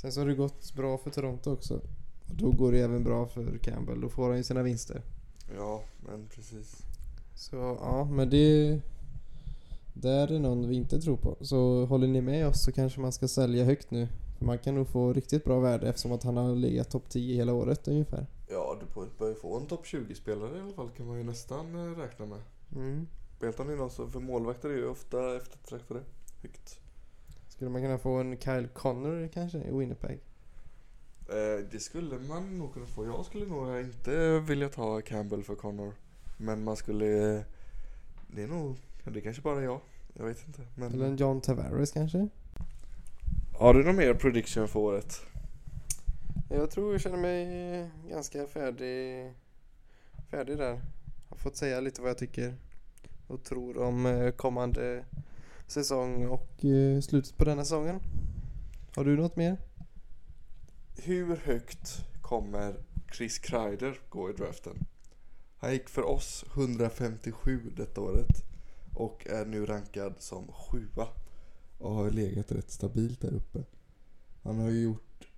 Sen 0.00 0.12
så 0.12 0.20
har 0.20 0.26
det 0.26 0.34
gått 0.34 0.74
bra 0.74 0.98
för 0.98 1.10
Toronto 1.10 1.50
också. 1.52 1.80
Då 2.26 2.50
går 2.50 2.72
det 2.72 2.80
även 2.80 3.04
bra 3.04 3.26
för 3.26 3.58
Campbell. 3.58 4.00
Då 4.00 4.08
får 4.08 4.28
han 4.28 4.36
ju 4.36 4.42
sina 4.42 4.62
vinster. 4.62 5.02
Ja, 5.56 5.82
men 6.06 6.26
precis. 6.34 6.82
Så 7.34 7.56
ja, 7.56 8.04
men 8.10 8.30
det... 8.30 8.80
Där 9.94 10.32
är 10.32 10.38
någon 10.38 10.68
vi 10.68 10.74
inte 10.76 11.00
tror 11.00 11.16
på. 11.16 11.36
Så 11.40 11.84
håller 11.84 12.06
ni 12.06 12.20
med 12.20 12.46
oss 12.46 12.64
så 12.64 12.72
kanske 12.72 13.00
man 13.00 13.12
ska 13.12 13.28
sälja 13.28 13.64
högt 13.64 13.90
nu. 13.90 14.08
För 14.38 14.44
man 14.44 14.58
kan 14.58 14.74
nog 14.74 14.88
få 14.88 15.12
riktigt 15.12 15.44
bra 15.44 15.60
värde 15.60 15.88
eftersom 15.88 16.12
att 16.12 16.22
han 16.22 16.36
har 16.36 16.54
legat 16.56 16.90
topp 16.90 17.08
10 17.08 17.34
hela 17.36 17.52
året 17.52 17.88
ungefär. 17.88 18.26
Ja, 18.50 18.76
du 18.80 18.94
bör- 18.94 19.08
bör 19.18 19.28
ju 19.28 19.34
få 19.34 19.56
en 19.56 19.66
topp 19.66 19.84
20-spelare 19.84 20.58
i 20.58 20.60
alla 20.60 20.72
fall 20.72 20.88
kan 20.96 21.06
man 21.06 21.18
ju 21.18 21.24
nästan 21.24 21.74
eh, 21.74 21.98
räkna 21.98 22.26
med. 22.26 22.38
Mm. 22.76 23.06
Vet 23.40 23.58
han 23.58 23.76
någon 23.76 23.90
som, 23.90 24.10
för 24.10 24.20
målvakter 24.20 24.68
är 24.70 24.76
ju 24.76 24.88
ofta 24.88 25.36
eftertraktade. 25.36 26.00
Högt. 26.42 26.80
Skulle 27.60 27.70
man 27.70 27.82
kunna 27.82 27.98
få 27.98 28.10
en 28.14 28.38
Kyle 28.40 28.68
Connor 28.68 29.28
kanske 29.32 29.58
i 29.58 29.70
Winnipeg? 29.70 30.20
Eh, 31.28 31.64
det 31.70 31.80
skulle 31.80 32.18
man 32.18 32.58
nog 32.58 32.74
kunna 32.74 32.86
få. 32.86 33.04
Jag 33.06 33.24
skulle 33.26 33.46
nog 33.46 33.80
inte 33.80 34.40
vilja 34.40 34.68
ta 34.68 35.00
Campbell 35.00 35.42
för 35.42 35.54
Connor. 35.54 35.92
Men 36.38 36.64
man 36.64 36.76
skulle... 36.76 37.36
eh, 37.36 37.42
Det 38.26 38.42
är 38.42 38.46
nog... 38.46 38.76
Det 39.04 39.18
är 39.18 39.22
kanske 39.22 39.42
bara 39.42 39.62
jag. 39.62 39.80
Jag 40.14 40.24
vet 40.24 40.46
inte. 40.46 40.62
Men... 40.74 40.92
Eller 40.92 41.06
en 41.06 41.16
John 41.16 41.40
Tavares 41.40 41.92
kanske? 41.92 42.28
Har 43.58 43.74
du 43.74 43.84
någon 43.84 43.96
mer 43.96 44.14
prediction 44.14 44.68
för 44.68 44.80
året? 44.80 45.20
Jag 46.50 46.70
tror 46.70 46.92
jag 46.92 47.00
känner 47.00 47.18
mig 47.18 47.90
ganska 48.10 48.46
färdig, 48.46 49.32
färdig 50.30 50.58
där. 50.58 50.70
Jag 50.70 50.80
har 51.28 51.36
fått 51.36 51.56
säga 51.56 51.80
lite 51.80 52.00
vad 52.00 52.10
jag 52.10 52.18
tycker 52.18 52.54
och 53.26 53.44
tror 53.44 53.78
om 53.78 54.06
eh, 54.06 54.30
kommande 54.30 55.04
säsong 55.70 56.26
och 56.26 56.64
eh, 56.64 57.00
slutet 57.00 57.36
på 57.36 57.44
denna 57.44 57.64
säsongen. 57.64 58.00
Har 58.94 59.04
du 59.04 59.16
något 59.16 59.36
mer? 59.36 59.56
Hur 60.96 61.36
högt 61.36 62.04
kommer 62.20 62.74
Chris 63.12 63.38
Kreider 63.38 64.00
gå 64.08 64.30
i 64.30 64.32
draften? 64.32 64.86
Han 65.56 65.72
gick 65.72 65.88
för 65.88 66.02
oss 66.02 66.44
157 66.54 67.72
detta 67.76 68.00
året 68.00 68.44
och 68.94 69.26
är 69.26 69.46
nu 69.46 69.66
rankad 69.66 70.14
som 70.18 70.52
sjua 70.52 71.08
och 71.78 71.94
har 71.94 72.10
legat 72.10 72.52
rätt 72.52 72.70
stabilt 72.70 73.20
där 73.20 73.34
uppe. 73.34 73.64
Han 74.42 74.58
har 74.58 74.70
ju 74.70 74.82
gjort 74.82 75.28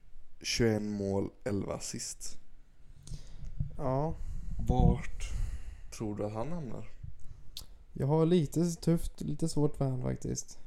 21 0.40 0.83
mål, 0.83 1.31
11 1.45 1.75
assist. 1.75 2.38
Ja, 3.77 4.16
Vart 4.68 5.33
tror 5.97 6.16
du 6.16 6.25
att 6.25 6.33
han 6.33 6.53
hamnar? 6.53 6.92
Jag 7.93 8.07
har 8.07 8.27
lite 8.27 8.71
tufft, 8.71 9.21
lite 9.21 9.49
svårt 9.49 9.77
för 9.77 9.85
han 9.85 10.03
faktiskt. 10.03 10.59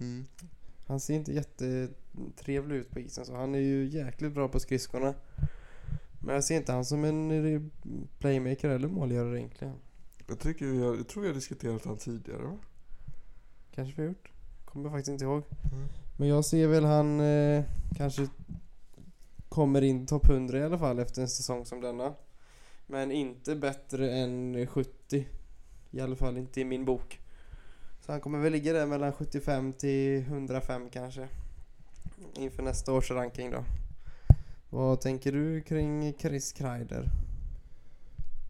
Mm. 0.00 0.26
Han 0.86 1.00
ser 1.00 1.14
inte 1.14 1.32
jättetrevlig 1.32 2.76
ut 2.76 2.90
på 2.90 3.00
isen 3.00 3.24
så 3.24 3.34
han 3.34 3.54
är 3.54 3.58
ju 3.58 3.88
jäkligt 3.88 4.32
bra 4.32 4.48
på 4.48 4.60
skridskorna. 4.60 5.14
Men 6.20 6.34
jag 6.34 6.44
ser 6.44 6.56
inte 6.56 6.72
han 6.72 6.84
som 6.84 7.04
en 7.04 7.70
playmaker 8.18 8.68
eller 8.68 8.88
målgörare 8.88 9.38
egentligen. 9.38 9.74
Jag, 10.26 10.38
tycker 10.38 10.66
jag, 10.66 10.98
jag 10.98 11.08
tror 11.08 11.22
vi 11.22 11.28
har 11.28 11.34
diskuterat 11.34 11.84
han 11.84 11.96
tidigare 11.96 12.42
va? 12.42 12.58
Kanske 13.74 13.94
vi 13.96 14.02
har 14.02 14.08
gjort. 14.08 14.30
Kommer 14.64 14.90
faktiskt 14.90 15.08
inte 15.08 15.24
ihåg. 15.24 15.42
Mm. 15.72 15.88
Men 16.16 16.28
jag 16.28 16.44
ser 16.44 16.66
väl 16.66 16.84
han 16.84 17.20
eh, 17.20 17.64
kanske 17.96 18.28
kommer 19.48 19.82
in 19.82 20.06
topp 20.06 20.28
100 20.28 20.58
i 20.58 20.62
alla 20.62 20.78
fall 20.78 20.98
efter 20.98 21.22
en 21.22 21.28
säsong 21.28 21.66
som 21.66 21.80
denna. 21.80 22.14
Men 22.86 23.12
inte 23.12 23.56
bättre 23.56 24.10
än 24.10 24.66
70. 24.66 25.26
I 25.90 26.00
alla 26.00 26.16
fall 26.16 26.36
inte 26.36 26.60
i 26.60 26.64
min 26.64 26.84
bok. 26.84 27.20
Så 28.00 28.12
han 28.12 28.20
kommer 28.20 28.38
väl 28.38 28.52
ligga 28.52 28.72
där 28.72 28.86
mellan 28.86 29.12
75 29.12 29.72
till 29.72 30.18
105 30.18 30.90
kanske. 30.90 31.28
Inför 32.34 32.62
nästa 32.62 32.92
års 32.92 33.10
ranking 33.10 33.50
då. 33.50 33.64
Vad 34.70 35.00
tänker 35.00 35.32
du 35.32 35.60
kring 35.60 36.14
Chris 36.18 36.52
Kreider? 36.52 37.10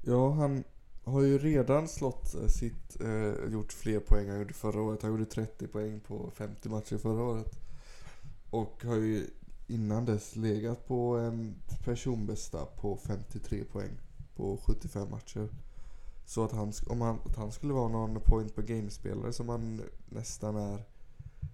Ja, 0.05 0.31
han 0.31 0.65
har 1.05 1.23
ju 1.23 1.39
redan 1.39 1.89
slått 1.89 2.35
eh, 2.35 2.47
sitt, 2.47 3.01
eh, 3.01 3.53
gjort 3.53 3.73
fler 3.73 4.01
poäng 4.01 4.29
han 4.29 4.39
gjorde 4.39 4.55
förra 4.55 4.83
året. 4.83 5.03
Han 5.03 5.11
gjorde 5.11 5.25
30 5.25 5.67
poäng 5.67 6.01
på 6.01 6.31
50 6.35 6.69
matcher 6.69 6.97
förra 6.97 7.23
året. 7.23 7.59
Och 8.51 8.85
har 8.85 8.97
ju 8.97 9.27
innan 9.67 10.05
dess 10.05 10.37
legat 10.37 10.87
på 10.87 11.17
en 11.17 11.55
personbästa 11.85 12.67
på 12.67 12.97
53 12.97 13.65
poäng 13.65 13.91
på 14.37 14.57
75 14.57 15.11
matcher. 15.11 15.49
Så 16.29 16.45
att 16.45 16.53
han, 16.53 16.73
om 16.87 17.01
han, 17.01 17.19
att 17.25 17.37
han 17.37 17.53
skulle 17.53 17.73
vara 17.73 17.89
någon 17.89 18.21
point 18.21 18.55
per 18.55 18.63
game-spelare 18.63 19.33
som 19.33 19.49
han 19.49 19.83
nästan 20.09 20.57
är 20.57 20.85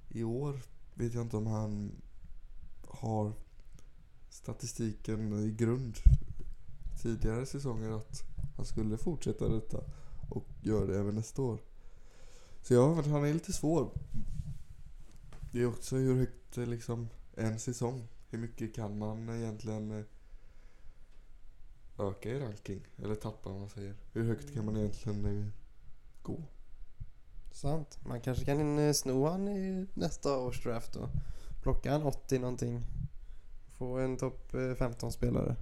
i 0.09 0.25
år 0.25 0.61
vet 0.95 1.15
jag 1.15 1.23
inte 1.23 1.37
om 1.37 1.47
han 1.47 1.93
har 2.83 3.33
statistiken 4.29 5.33
i 5.33 5.51
grund 5.51 5.97
tidigare 7.03 7.47
säsonger 7.47 7.91
att 7.91 8.23
han 8.57 8.67
skulle 8.67 8.99
fortsätta 8.99 9.49
detta 9.49 9.79
och 10.31 10.47
göra 10.61 10.87
det 10.87 10.99
även 10.99 11.15
nästa 11.15 11.43
år. 11.43 11.59
Så 12.63 12.75
ja, 12.75 12.95
men 12.95 13.11
han 13.11 13.25
är 13.25 13.33
lite 13.33 13.53
svår. 13.53 13.91
Det 15.53 15.63
är 15.63 15.67
också 15.67 15.97
hur 15.97 16.17
högt 16.17 16.57
liksom 16.57 17.09
en 17.35 17.59
säsong. 17.59 18.09
Hur 18.31 18.39
mycket 18.39 18.75
kan 18.75 18.99
man 18.99 19.29
egentligen 19.29 19.91
eh, 19.91 20.05
öka 21.99 22.29
i 22.29 22.39
ranking? 22.39 22.87
Eller 23.03 23.15
tappa 23.15 23.51
om 23.51 23.61
man 23.61 23.69
säger. 23.69 23.95
Hur 24.13 24.25
högt 24.25 24.55
kan 24.55 24.65
man 24.65 24.77
egentligen 24.77 25.25
eh, 25.25 25.47
gå? 26.23 26.43
Sant. 27.53 27.99
Man 28.07 28.21
kanske 28.21 28.45
kan 28.45 28.79
eh, 28.79 28.93
sno 28.93 29.27
han 29.27 29.49
i 29.49 29.87
nästa 29.95 30.39
års 30.39 30.63
draft 30.63 30.93
då. 30.93 31.09
Plocka 31.63 31.93
han 31.93 32.03
80 32.03 32.39
någonting. 32.39 32.81
Få 33.79 33.99
en 33.99 34.17
topp 34.17 34.55
eh, 34.55 34.75
15 34.75 35.13
spelare. 35.13 35.57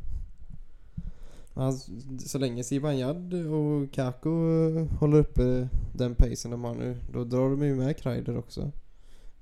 Men 1.54 1.72
så 2.18 2.38
länge 2.38 2.64
Zibanejad 2.64 3.34
och 3.34 3.92
Kako 3.92 4.30
eh, 4.30 4.98
håller 4.98 5.18
uppe 5.18 5.68
den 5.94 6.14
pacen 6.14 6.50
de 6.50 6.64
har 6.64 6.74
nu. 6.74 6.96
Då 7.12 7.24
drar 7.24 7.50
de 7.50 7.62
ju 7.62 7.74
med 7.74 7.96
Kreider 7.96 8.38
också. 8.38 8.70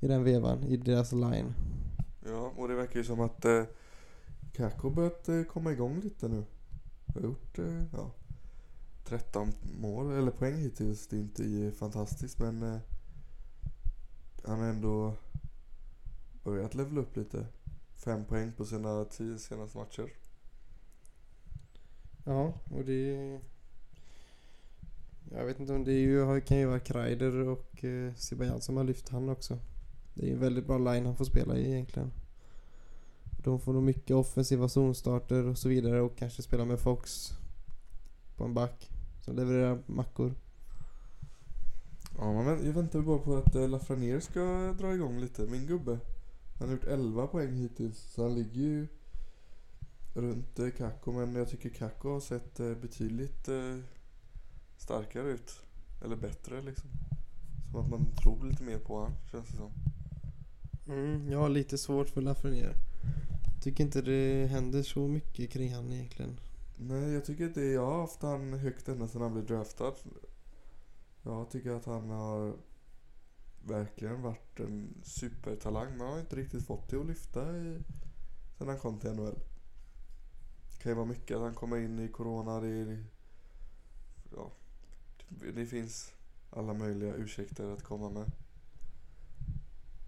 I 0.00 0.06
den 0.06 0.24
vevan, 0.24 0.64
i 0.64 0.76
deras 0.76 1.12
line. 1.12 1.54
Ja, 2.26 2.52
och 2.56 2.68
det 2.68 2.74
verkar 2.74 2.98
ju 2.98 3.04
som 3.04 3.20
att 3.20 3.44
eh, 3.44 3.62
Kako 4.52 4.90
börjat 4.90 5.28
eh, 5.28 5.42
komma 5.42 5.72
igång 5.72 6.00
lite 6.00 6.28
nu. 6.28 6.44
Har 7.14 7.20
gjort 7.20 7.58
eh, 7.58 7.84
ja, 7.92 8.10
13 9.04 9.52
mål, 9.80 10.12
eller 10.12 10.30
poäng 10.30 10.54
hittills. 10.54 11.06
Det 11.06 11.16
är 11.16 11.20
inte 11.20 11.72
fantastiskt 11.78 12.38
men 12.38 12.62
eh, 12.62 12.78
han 14.44 14.60
har 14.60 14.66
ändå 14.66 15.14
börjat 16.44 16.74
levela 16.74 17.00
upp 17.00 17.16
lite. 17.16 17.46
Fem 17.94 18.24
poäng 18.24 18.52
på 18.52 18.64
sina 18.64 19.04
tio 19.04 19.38
senaste 19.38 19.78
matcher. 19.78 20.12
Ja, 22.24 22.54
och 22.70 22.84
det... 22.84 23.40
Jag 25.32 25.44
vet 25.44 25.60
inte 25.60 25.72
om 25.72 25.84
det 25.84 25.92
är 25.92 26.00
ju, 26.00 26.40
kan 26.40 26.58
ju 26.58 26.66
vara 26.66 26.80
Kreider 26.80 27.48
och 27.48 27.84
eh, 27.84 28.14
Zibanejad 28.14 28.62
som 28.62 28.76
har 28.76 28.84
lyft 28.84 29.08
han 29.08 29.28
också. 29.28 29.58
Det 30.14 30.22
är 30.22 30.26
ju 30.26 30.32
en 30.32 30.40
väldigt 30.40 30.66
bra 30.66 30.78
line 30.78 31.06
han 31.06 31.16
får 31.16 31.24
spela 31.24 31.56
i 31.56 31.72
egentligen. 31.72 32.12
De 33.44 33.60
får 33.60 33.72
nog 33.72 33.82
mycket 33.82 34.16
offensiva 34.16 34.68
zonstarter 34.68 35.46
och 35.46 35.58
så 35.58 35.68
vidare 35.68 36.00
och 36.00 36.16
kanske 36.18 36.42
spela 36.42 36.64
med 36.64 36.80
Fox 36.80 37.32
på 38.36 38.44
en 38.44 38.54
back 38.54 38.90
som 39.20 39.36
levererar 39.36 39.78
mackor. 39.86 40.34
Ja, 42.18 42.32
man 42.32 42.46
vä- 42.46 42.66
jag 42.66 42.72
väntar 42.72 43.00
bara 43.00 43.18
på 43.18 43.36
att 43.36 43.54
eh, 43.54 43.68
Lafreniere 43.68 44.20
ska 44.20 44.40
dra 44.78 44.94
igång 44.94 45.18
lite. 45.20 45.42
Min 45.42 45.66
gubbe. 45.66 45.98
Han 46.58 46.68
har 46.68 46.74
gjort 46.76 46.84
11 46.84 47.26
poäng 47.26 47.54
hittills. 47.54 47.98
Så 47.98 48.22
han 48.22 48.34
ligger 48.34 48.60
ju 48.60 48.86
runt 50.14 50.58
eh, 50.58 50.70
Kakko. 50.70 51.12
Men 51.12 51.34
jag 51.34 51.48
tycker 51.48 51.68
Kakko 51.68 52.08
har 52.12 52.20
sett 52.20 52.60
eh, 52.60 52.74
betydligt 52.74 53.48
starkare 54.76 55.28
ut. 55.28 55.60
Eller 56.04 56.16
bättre 56.16 56.62
liksom. 56.62 56.90
Som 57.70 57.80
att 57.80 57.90
man 57.90 58.06
tror 58.22 58.44
lite 58.44 58.62
mer 58.62 58.78
på 58.78 59.00
han 59.00 59.12
känns 59.30 59.48
det 59.48 59.56
som. 59.56 59.70
Mm, 60.88 61.32
jag 61.32 61.38
har 61.38 61.48
lite 61.48 61.78
svårt 61.78 62.08
för 62.08 62.20
Lafreniere. 62.20 62.74
Tycker 63.60 63.84
inte 63.84 64.02
det 64.02 64.46
händer 64.46 64.82
så 64.82 65.08
mycket 65.08 65.50
kring 65.50 65.74
han 65.74 65.92
egentligen. 65.92 66.40
Nej, 66.76 67.12
jag 67.12 67.24
tycker 67.24 67.44
inte 67.44 67.60
jag 67.60 67.86
har 67.86 68.00
haft 68.00 68.22
han 68.22 68.52
högt 68.52 68.88
ända 68.88 69.08
sedan 69.08 69.22
han 69.22 69.32
blev 69.32 69.46
draftad. 69.46 69.94
Jag 71.22 71.50
tycker 71.50 71.70
att 71.70 71.84
han 71.84 72.10
har 72.10 72.56
verkligen 73.64 74.22
varit 74.22 74.60
en 74.60 74.94
supertalang. 75.02 75.90
Men 75.90 76.00
han 76.00 76.12
har 76.12 76.20
inte 76.20 76.36
riktigt 76.36 76.66
fått 76.66 76.88
det 76.88 77.00
att 77.00 77.06
lyfta 77.06 77.56
i, 77.56 77.78
sen 78.58 78.68
han 78.68 78.78
kom 78.78 78.98
till 78.98 79.12
NHL. 79.12 79.38
Det 80.70 80.82
kan 80.82 80.92
ju 80.92 80.96
vara 80.96 81.06
mycket 81.06 81.36
att 81.36 81.42
han 81.42 81.54
kommer 81.54 81.76
in 81.76 81.98
i 81.98 82.08
corona. 82.08 82.60
Det, 82.60 82.68
är, 82.68 83.04
ja, 84.36 84.52
typ, 85.18 85.54
det 85.54 85.66
finns 85.66 86.12
alla 86.50 86.74
möjliga 86.74 87.14
ursäkter 87.14 87.72
att 87.72 87.82
komma 87.82 88.10
med. 88.10 88.30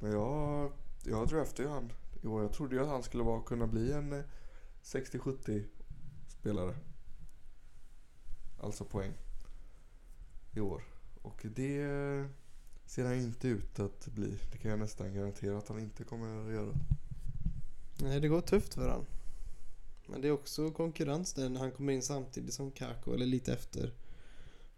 Men 0.01 0.13
jag, 0.13 0.73
jag 1.05 1.29
draftade 1.29 1.69
ju 1.69 1.75
han 1.75 1.93
år. 2.29 2.43
Jag 2.43 2.53
trodde 2.53 2.77
ju 2.77 2.83
att 2.83 2.89
han 2.89 3.03
skulle 3.03 3.23
vara, 3.23 3.43
kunna 3.43 3.67
bli 3.67 3.93
en 3.93 4.13
eh, 4.13 4.25
60-70 4.83 5.65
spelare. 6.29 6.75
Alltså 8.61 8.85
poäng. 8.85 9.13
I 10.55 10.61
år. 10.61 10.85
Och 11.23 11.47
det 11.55 11.87
ser 12.87 13.05
han 13.05 13.15
inte 13.15 13.49
ut 13.49 13.81
att 13.81 14.07
bli. 14.07 14.39
Det 14.53 14.59
kan 14.59 14.71
jag 14.71 14.81
nästan 14.81 15.15
garantera 15.15 15.59
att 15.59 15.69
han 15.69 15.81
inte 15.81 16.05
kommer 16.05 16.47
att 16.47 16.53
göra. 16.53 16.75
Nej, 18.01 18.21
det 18.21 18.29
går 18.29 18.41
tufft 18.41 18.75
för 18.75 18.89
han. 18.89 19.07
Men 20.07 20.21
det 20.21 20.29
är 20.29 20.33
också 20.33 20.71
konkurrens 20.71 21.33
där 21.33 21.49
när 21.49 21.61
han 21.61 21.73
kommer 21.73 21.93
in 21.93 22.03
samtidigt 22.03 22.55
som 22.55 22.71
Kako 22.71 23.15
eller 23.15 23.27
lite 23.27 23.53
efter. 23.53 23.93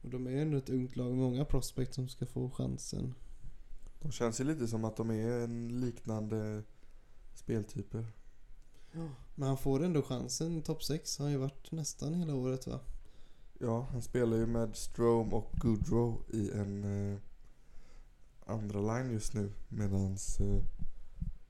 Och 0.02 0.11
de 0.11 0.26
är 0.26 0.30
ju 0.30 0.42
ändå 0.42 0.57
ett 0.57 0.70
ungt 0.70 0.96
lag 0.96 1.09
med 1.09 1.18
många 1.18 1.44
prospect 1.44 1.94
som 1.94 2.09
ska 2.09 2.26
få 2.26 2.50
chansen. 2.50 3.14
De 4.00 4.12
känns 4.12 4.40
ju 4.40 4.44
lite 4.44 4.68
som 4.68 4.85
att 4.85 4.96
de 4.96 5.11
är 5.11 5.40
en 5.40 5.80
liknande 5.80 6.62
speltyper. 7.35 8.07
Men 9.35 9.49
han 9.49 9.57
får 9.59 9.83
ändå 9.85 10.03
chansen. 10.03 10.62
Topp 10.62 10.83
6 10.85 11.18
har 11.18 11.25
han 11.27 11.33
ju 11.33 11.38
varit 11.38 11.73
nästan 11.73 12.14
hela 12.14 12.35
året 12.35 12.66
va? 12.66 12.81
Ja, 13.59 13.87
han 13.92 14.03
spelar 14.03 14.37
ju 14.37 14.47
med 14.47 14.77
Strome 14.77 15.33
och 15.33 15.53
Goodrow 15.57 16.23
i 16.33 16.51
en 16.51 16.85
eh, 17.12 17.18
andra 18.47 18.81
line 18.81 19.12
just 19.12 19.35
nu 19.35 19.53
medans 19.68 20.40
eh, 20.40 20.62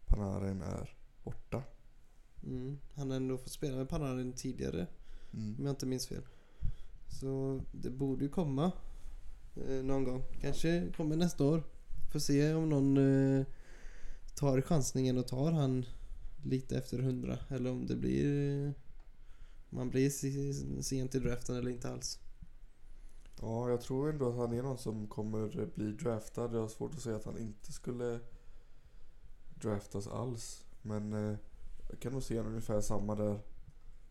Panarin 0.07 0.63
är 0.63 0.97
borta. 1.25 1.63
Mm. 2.47 2.79
Han 2.95 3.11
har 3.11 3.17
ändå 3.17 3.39
fått 3.39 3.53
spela 3.53 3.77
med 3.77 3.89
Panarin 3.89 4.33
tidigare 4.33 4.87
Mm. 5.33 5.57
om 5.59 5.65
jag 5.67 5.73
inte 5.73 5.87
minns 5.87 6.07
fel. 6.07 6.23
Så 7.21 7.61
det 7.73 7.91
borde 7.91 8.25
ju 8.25 8.31
komma 8.31 8.73
eh, 9.69 9.85
någon 9.85 10.05
gång. 10.05 10.23
Kanske 10.41 10.93
kommer 10.97 11.17
nästa 11.17 11.45
år. 11.45 11.63
Får 12.13 12.19
se 12.19 12.55
om 12.55 12.69
någon 12.69 12.97
eh, 12.97 13.47
tar 14.35 14.61
chansningen 14.61 15.19
och 15.19 15.27
tar 15.27 15.53
han 15.53 15.85
lite 16.43 16.79
efter 16.79 16.99
100 16.99 17.39
eller 17.49 17.71
om 17.71 17.87
det 17.87 17.97
blir 17.97 18.75
man 19.71 19.91
blir 19.91 20.11
se- 20.11 20.83
sent 20.83 21.15
i 21.15 21.19
draften 21.19 21.57
eller 21.57 21.71
inte 21.71 21.91
alls. 21.91 22.19
Ja, 23.41 23.71
jag 23.71 23.81
tror 23.81 24.11
ändå 24.11 24.29
att 24.29 24.37
han 24.37 24.53
är 24.53 24.63
någon 24.63 24.79
som 24.79 25.07
kommer 25.07 25.67
bli 25.75 25.93
draftad. 25.93 26.51
Jag 26.53 26.61
har 26.61 26.69
svårt 26.69 26.95
att 26.95 27.01
säga 27.01 27.17
att 27.17 27.25
han 27.25 27.39
inte 27.39 27.73
skulle 27.73 28.21
draftas 29.55 30.07
alls. 30.07 30.65
Men 30.83 31.13
eh, 31.13 31.37
jag 31.91 32.01
kan 32.01 32.13
nog 32.13 32.23
se 32.23 32.37
han 32.37 32.47
ungefär 32.47 32.81
samma 32.81 33.15
där 33.15 33.39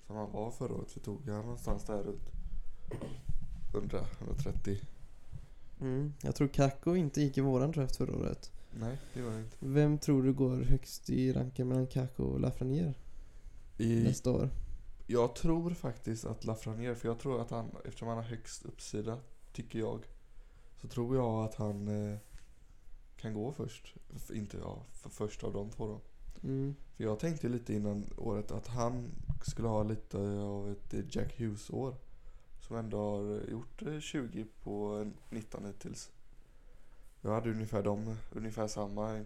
som 0.08 0.16
han 0.16 0.32
var 0.32 0.52
förra 0.52 0.74
året. 0.74 0.98
Vi 0.98 1.02
tog 1.02 1.30
han 1.30 1.42
någonstans 1.42 1.84
där 1.84 2.04
runt 2.04 2.32
100-130. 3.74 4.78
Mm. 5.82 6.14
Jag 6.22 6.36
tror 6.36 6.48
Kako 6.48 6.96
inte 6.96 7.22
gick 7.22 7.38
i 7.38 7.42
våran 7.42 7.72
draft 7.72 7.96
förra 7.96 8.16
året. 8.18 8.52
Nej, 8.80 8.98
det 9.14 9.22
var 9.22 9.32
det 9.32 9.40
inte. 9.40 9.58
Vem 9.60 9.98
tror 9.98 10.24
du 10.24 10.34
går 10.34 10.58
högst 10.58 11.10
i 11.10 11.34
ranken 11.34 11.68
mellan 11.68 11.88
Kako 11.88 12.24
och 12.24 12.40
Lafreniere 12.40 12.94
I, 13.78 14.04
nästa 14.04 14.32
år? 14.32 14.50
jag 15.08 15.36
tror 15.36 15.70
faktiskt 15.74 16.26
att 16.26 16.46
Lafreniere, 16.46 16.96
för 16.96 17.08
jag 17.08 17.20
tror 17.20 17.42
att 17.42 17.52
han, 17.52 17.70
eftersom 17.86 18.08
han 18.08 18.18
har 18.18 18.24
högst 18.24 18.66
uppsida, 18.66 19.20
tycker 19.54 19.80
jag. 19.80 20.06
Så 20.82 20.88
tror 20.88 21.16
jag 21.16 21.44
att 21.46 21.56
han 21.56 21.88
eh, 22.12 22.18
kan 23.18 23.34
gå 23.34 23.52
först. 23.52 23.96
F- 24.16 24.32
inte 24.34 24.58
ja, 24.58 24.84
för 24.92 25.10
först 25.10 25.44
av 25.44 25.54
de 25.54 25.70
två 25.70 25.88
då. 25.88 26.02
Mm. 26.48 26.76
För 26.98 27.04
jag 27.04 27.20
tänkte 27.20 27.50
lite 27.50 27.74
innan 27.74 28.06
året 28.18 28.52
att 28.52 28.68
han 28.68 29.08
skulle 29.46 29.68
ha 29.68 29.84
lite 29.84 30.18
av 30.40 30.72
ett 30.72 31.16
Jack 31.16 31.40
Hughes-år. 31.40 31.96
Som 32.60 32.76
ändå 32.78 32.98
har 32.98 33.42
gjort 33.52 33.82
eh, 33.82 34.00
20 34.00 34.46
på 34.64 35.00
eh, 35.02 35.08
19 35.36 35.66
hittills. 35.66 36.12
Jag 37.26 37.32
hade 37.32 37.52
ungefär 37.52 37.84
dem, 37.84 38.18
ungefär 38.32 38.68
samma 38.68 39.18
in- 39.18 39.26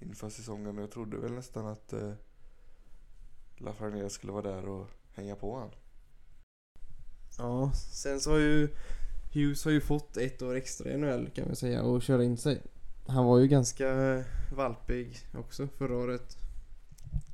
inför 0.00 0.28
säsongen. 0.30 0.78
Jag 0.78 0.90
trodde 0.90 1.16
väl 1.16 1.32
nästan 1.32 1.66
att 1.66 1.92
eh, 1.92 2.12
Lafreniere 3.56 4.10
skulle 4.10 4.32
vara 4.32 4.42
där 4.54 4.68
och 4.68 4.86
hänga 5.14 5.36
på 5.36 5.58
han. 5.58 5.70
Ja, 7.38 7.72
sen 7.74 8.20
så 8.20 8.30
har 8.30 8.38
ju 8.38 8.68
Hughes 9.34 9.64
har 9.64 9.72
ju 9.72 9.80
fått 9.80 10.16
ett 10.16 10.42
år 10.42 10.54
extra 10.54 10.90
i 10.90 10.96
NHL 10.96 11.30
kan 11.34 11.46
man 11.46 11.56
säga 11.56 11.82
och 11.82 12.02
köra 12.02 12.24
in 12.24 12.36
sig. 12.36 12.62
Han 13.06 13.24
var 13.24 13.38
ju 13.38 13.48
ganska 13.48 14.22
valpig 14.56 15.18
också 15.38 15.68
förra 15.78 15.96
året. 15.96 16.36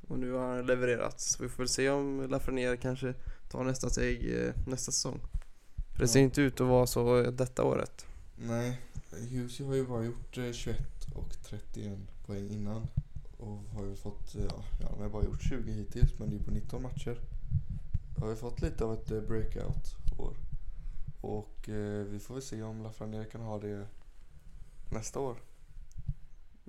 Och 0.07 0.19
nu 0.19 0.31
har 0.31 0.55
han 0.55 0.65
levererat. 0.65 1.19
Så 1.19 1.43
vi 1.43 1.49
får 1.49 1.57
väl 1.57 1.69
se 1.69 1.89
om 1.89 2.27
Lafreniere 2.29 2.77
kanske 2.77 3.13
tar 3.49 3.63
nästa 3.63 3.89
steg 3.89 4.41
eh, 4.43 4.53
nästa 4.67 4.91
säsong. 4.91 5.19
För 5.93 5.99
det 6.01 6.07
ser 6.07 6.19
Ja. 6.19 6.23
inte 6.23 6.41
ut 6.41 6.61
att 6.61 6.67
vara 6.67 6.87
så 6.87 7.21
detta 7.31 7.63
året. 7.63 8.05
Nej, 8.41 8.81
Hughes 9.11 9.59
har 9.59 9.75
ju 9.75 9.87
bara 9.87 10.03
gjort 10.03 10.37
eh, 10.37 10.51
21 10.51 10.77
och 11.15 11.33
31 11.43 11.99
poäng 12.25 12.49
innan. 12.49 12.87
Och 13.37 13.57
har 13.73 13.85
ju 13.85 13.95
fått, 13.95 14.35
eh, 14.35 14.43
ja, 14.43 14.63
ja, 14.81 14.95
har 14.97 15.09
bara 15.09 15.23
gjort 15.23 15.41
20 15.41 15.71
hittills 15.71 16.19
men 16.19 16.29
det 16.29 16.35
är 16.35 16.39
på 16.39 16.51
19 16.51 16.81
matcher. 16.81 17.19
Har 18.17 18.29
ju 18.29 18.35
fått 18.35 18.61
lite 18.61 18.83
av 18.83 18.93
ett 18.93 19.11
eh, 19.11 19.21
breakout-år. 19.21 20.35
Och 21.21 21.69
eh, 21.69 22.05
vi 22.05 22.19
får 22.19 22.33
väl 22.33 22.43
se 22.43 22.63
om 22.63 22.83
Lafreniere 22.83 23.25
kan 23.25 23.41
ha 23.41 23.59
det 23.59 23.87
nästa 24.91 25.19
år. 25.19 25.37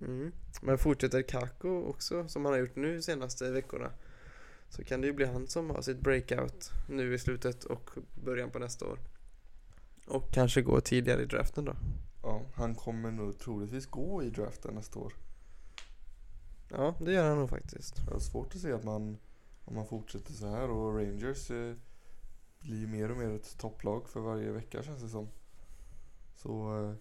Mm. 0.02 0.32
Men 0.62 0.78
fortsätter 0.78 1.22
Kako 1.22 1.82
också 1.82 2.28
som 2.28 2.44
han 2.44 2.54
har 2.54 2.60
gjort 2.60 2.76
nu 2.76 3.02
senaste 3.02 3.50
veckorna. 3.50 3.90
Så 4.68 4.84
kan 4.84 5.00
det 5.00 5.06
ju 5.06 5.12
bli 5.12 5.26
han 5.26 5.46
som 5.46 5.70
har 5.70 5.82
sitt 5.82 6.00
breakout 6.00 6.70
nu 6.88 7.14
i 7.14 7.18
slutet 7.18 7.64
och 7.64 7.90
början 8.24 8.50
på 8.50 8.58
nästa 8.58 8.86
år. 8.86 8.98
Och 10.10 10.30
kanske 10.30 10.62
gå 10.62 10.80
tidigare 10.80 11.22
i 11.22 11.26
draften 11.26 11.64
då. 11.64 11.76
Ja, 12.22 12.42
han 12.54 12.74
kommer 12.74 13.10
nog 13.10 13.38
troligtvis 13.38 13.86
gå 13.86 14.22
i 14.22 14.30
draften 14.30 14.74
nästa 14.74 14.98
år. 14.98 15.14
Ja, 16.68 16.94
det 17.00 17.12
gör 17.12 17.28
han 17.28 17.38
nog 17.38 17.50
faktiskt. 17.50 18.02
Jag 18.06 18.12
har 18.12 18.20
svårt 18.20 18.54
att 18.54 18.60
se 18.60 18.72
att 18.72 18.84
man, 18.84 19.18
om 19.64 19.74
man 19.74 19.86
fortsätter 19.86 20.32
så 20.32 20.48
här 20.48 20.70
och 20.70 20.94
Rangers 20.94 21.50
eh, 21.50 21.74
blir 22.58 22.86
mer 22.86 23.10
och 23.10 23.16
mer 23.16 23.30
ett 23.30 23.58
topplag 23.58 24.08
för 24.08 24.20
varje 24.20 24.52
vecka 24.52 24.82
känns 24.82 25.02
det 25.02 25.08
som. 25.08 25.28
Så 26.36 26.84
eh, 26.84 26.94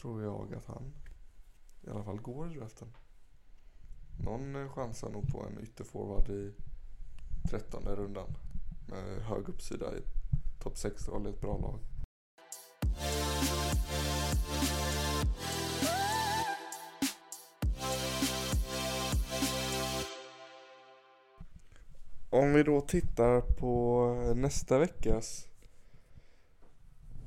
tror 0.00 0.22
jag 0.22 0.54
att 0.54 0.66
han 0.66 0.92
i 1.86 1.90
alla 1.90 2.04
fall 2.04 2.20
går 2.20 2.52
i 2.52 2.54
draften. 2.58 2.88
Någon 4.24 4.56
eh, 4.56 4.68
chansar 4.68 5.10
nog 5.10 5.28
på 5.28 5.42
en 5.42 5.62
ytterforward 5.62 6.28
i 6.30 6.54
trettonde 7.50 7.96
rundan. 7.96 8.34
Med 8.88 9.22
hög 9.22 9.48
uppsida 9.48 9.98
i 9.98 10.02
topp 10.60 10.74
6-roll 10.74 11.26
i 11.26 11.30
ett 11.30 11.40
bra 11.40 11.58
lag. 11.58 11.93
Om 22.30 22.52
vi 22.52 22.62
då 22.62 22.80
tittar 22.80 23.40
på 23.40 24.04
nästa 24.36 24.78
veckas 24.78 25.48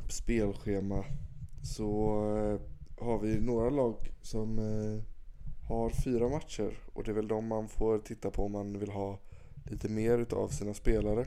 spelschema 0.10 1.06
så 1.64 2.12
eh, 2.38 2.60
har 3.06 3.20
vi 3.20 3.40
några 3.40 3.70
lag 3.70 3.96
som 4.22 4.60
eh, 4.60 5.04
har 5.68 5.90
fyra 5.90 6.30
matcher 6.30 6.80
och 6.94 7.04
det 7.04 7.12
är 7.12 7.16
väl 7.16 7.28
de 7.28 7.48
man 7.48 7.68
får 7.68 8.00
titta 8.00 8.32
på 8.32 8.46
om 8.46 8.52
man 8.52 8.80
vill 8.80 8.92
ha 8.92 9.20
lite 9.66 9.90
mer 9.90 10.18
utav 10.18 10.48
sina 10.48 10.74
spelare. 10.74 11.26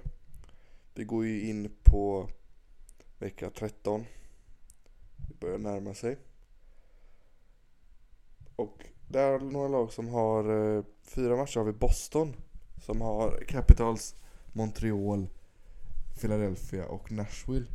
Vi 0.95 1.05
går 1.05 1.27
ju 1.27 1.49
in 1.49 1.71
på 1.83 2.29
vecka 3.19 3.51
13. 3.51 4.05
Det 5.31 5.41
börjar 5.41 5.59
närma 5.59 5.95
sig. 5.95 6.19
Och 8.57 8.87
där 9.09 9.33
är 9.33 9.41
några 9.41 9.69
lag 9.69 9.93
som 9.93 10.09
har 10.09 10.77
eh, 10.77 10.85
fyra 11.03 11.37
matcher 11.37 11.59
har 11.59 11.65
vi 11.65 11.73
Boston 11.73 12.37
som 12.81 13.01
har 13.01 13.45
Capitals, 13.49 14.15
Montreal, 14.53 15.29
Philadelphia 16.21 16.87
och 16.87 17.13
Nashville. 17.13 17.67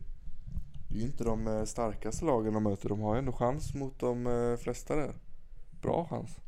Det 0.90 0.96
är 0.96 1.00
ju 1.00 1.06
inte 1.06 1.24
de 1.24 1.48
eh, 1.48 1.64
starkaste 1.64 2.26
lagen 2.26 2.54
de 2.54 2.64
möter. 2.64 2.90
De 2.90 3.00
har 3.00 3.16
ju 3.16 3.20
ändå 3.20 3.32
chans 3.32 3.74
mot 3.74 4.00
de 4.00 4.28
eh, 4.28 4.58
flesta 4.58 4.96
där. 4.96 5.16
Bra 5.82 6.08
chans. 6.10 6.40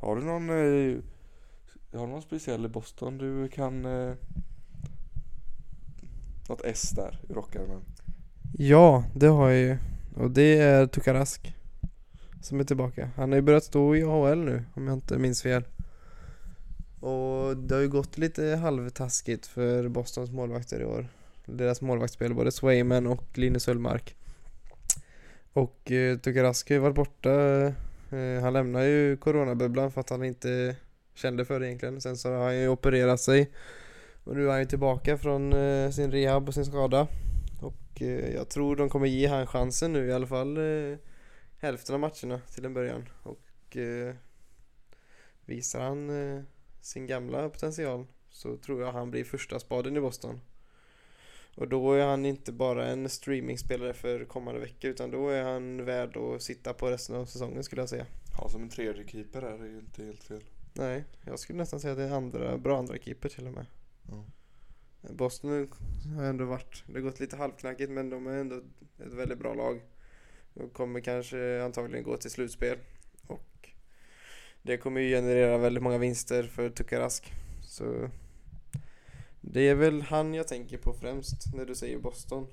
Har 0.00 0.16
du 0.16 0.22
någon, 0.22 0.50
eh, 0.50 1.02
har 1.98 2.06
du 2.06 2.12
någon 2.12 2.22
speciell 2.22 2.64
i 2.64 2.68
Boston 2.68 3.18
du 3.18 3.48
kan... 3.48 3.84
Eh, 3.84 4.14
något 6.48 6.64
S 6.64 6.90
där 6.90 7.20
i 7.28 7.32
rockärmen? 7.32 7.82
Ja, 8.52 9.04
det 9.14 9.26
har 9.26 9.48
jag 9.48 9.60
ju. 9.60 9.78
Och 10.16 10.30
det 10.30 10.58
är 10.58 10.86
Tukarask. 10.86 11.54
Som 12.42 12.60
är 12.60 12.64
tillbaka. 12.64 13.10
Han 13.16 13.28
har 13.28 13.36
ju 13.36 13.42
börjat 13.42 13.64
stå 13.64 13.96
i 13.96 14.04
AHL 14.04 14.38
nu, 14.38 14.64
om 14.74 14.86
jag 14.86 14.94
inte 14.94 15.18
minns 15.18 15.42
fel. 15.42 15.64
Och 17.00 17.56
det 17.56 17.74
har 17.74 17.82
ju 17.82 17.88
gått 17.88 18.18
lite 18.18 18.44
halvtaskigt 18.44 19.46
för 19.46 19.88
Bostons 19.88 20.30
målvakter 20.30 20.80
i 20.80 20.84
år. 20.84 21.08
Deras 21.44 21.80
målvaktsspel, 21.80 22.34
både 22.34 22.52
Swayman 22.52 23.06
och 23.06 23.38
Linus 23.38 23.68
Ullmark. 23.68 24.16
Och 25.52 25.92
eh, 25.92 26.18
Tukarask 26.18 26.68
har 26.68 26.74
ju 26.74 26.80
varit 26.80 26.96
borta. 26.96 27.32
Eh, 28.10 28.42
han 28.42 28.52
lämnade 28.52 28.88
ju 28.88 29.16
coronabubblan 29.16 29.92
för 29.92 30.00
att 30.00 30.10
han 30.10 30.24
inte 30.24 30.76
kände 31.14 31.44
för 31.44 31.60
det 31.60 31.66
egentligen. 31.66 32.00
Sen 32.00 32.16
så 32.16 32.32
har 32.32 32.44
han 32.44 32.56
ju 32.56 32.68
opererat 32.68 33.20
sig. 33.20 33.50
Och 34.24 34.36
nu 34.36 34.46
är 34.46 34.50
han 34.50 34.60
ju 34.60 34.66
tillbaka 34.66 35.18
från 35.18 35.52
eh, 35.52 35.90
sin 35.90 36.12
rehab 36.12 36.48
och 36.48 36.54
sin 36.54 36.64
skada. 36.64 37.06
Eh, 38.02 38.34
jag 38.34 38.48
tror 38.48 38.76
de 38.76 38.88
kommer 38.88 39.06
ge 39.06 39.26
han 39.26 39.46
chansen 39.46 39.92
nu 39.92 40.06
i 40.06 40.12
alla 40.12 40.26
fall 40.26 40.56
eh, 40.56 40.98
hälften 41.58 41.94
av 41.94 42.00
matcherna 42.00 42.40
till 42.54 42.64
en 42.64 42.74
början. 42.74 43.08
Och 43.22 43.76
eh, 43.76 44.14
visar 45.44 45.80
han 45.80 46.10
sin 46.80 47.06
gamla 47.06 47.48
potential 47.48 48.06
så 48.30 48.56
tror 48.56 48.82
jag 48.82 48.92
han 48.92 49.10
blir 49.10 49.24
första 49.24 49.58
spaden 49.58 49.96
i 49.96 50.00
Boston. 50.00 50.40
Och 51.56 51.68
då 51.68 51.92
är 51.92 52.06
han 52.06 52.26
inte 52.26 52.52
bara 52.52 52.86
en 52.86 53.08
streamingspelare 53.08 53.94
för 53.94 54.24
kommande 54.24 54.60
vecka 54.60 54.88
utan 54.88 55.10
då 55.10 55.28
är 55.28 55.42
han 55.42 55.84
värd 55.84 56.16
att 56.16 56.42
sitta 56.42 56.74
på 56.74 56.90
resten 56.90 57.16
av 57.16 57.24
säsongen 57.24 57.64
skulle 57.64 57.82
jag 57.82 57.88
säga. 57.88 58.06
Ja, 58.38 58.48
som 58.48 58.62
en 58.62 58.68
tredje 58.68 59.08
keeper 59.08 59.42
är 59.42 59.58
det 59.58 59.68
ju 59.68 59.78
inte 59.78 60.04
helt 60.04 60.24
fel. 60.24 60.44
Nej, 60.72 61.04
jag 61.24 61.38
skulle 61.38 61.58
nästan 61.58 61.80
säga 61.80 61.92
att 61.92 61.98
det 61.98 62.04
är 62.04 62.10
andra, 62.10 62.58
bra 62.58 62.78
andra 62.78 62.98
keeper 62.98 63.28
till 63.28 63.46
och 63.46 63.52
med. 63.52 63.66
Ja. 64.10 64.24
Boston 65.00 65.68
har 66.16 66.24
ändå 66.24 66.44
varit, 66.44 66.84
det 66.86 66.92
har 66.92 67.00
gått 67.00 67.20
lite 67.20 67.36
halvknackigt 67.36 67.90
men 67.90 68.10
de 68.10 68.26
är 68.26 68.38
ändå 68.38 68.56
ett 68.98 69.12
väldigt 69.12 69.38
bra 69.38 69.54
lag. 69.54 69.80
De 70.54 70.70
kommer 70.70 71.00
kanske 71.00 71.62
antagligen 71.64 72.04
gå 72.04 72.16
till 72.16 72.30
slutspel. 72.30 72.78
Och 73.26 73.68
det 74.62 74.76
kommer 74.76 75.00
ju 75.00 75.16
generera 75.16 75.58
väldigt 75.58 75.82
många 75.82 75.98
vinster 75.98 76.42
för 76.42 76.70
Tukarask. 76.70 77.32
Så 77.62 78.10
det 79.40 79.68
är 79.68 79.74
väl 79.74 80.02
han 80.02 80.34
jag 80.34 80.48
tänker 80.48 80.78
på 80.78 80.92
främst 80.92 81.54
när 81.54 81.64
du 81.64 81.74
säger 81.74 81.98
Boston. 81.98 82.46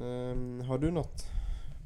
Um, 0.00 0.60
har 0.60 0.78
du 0.78 0.90
något 0.90 1.24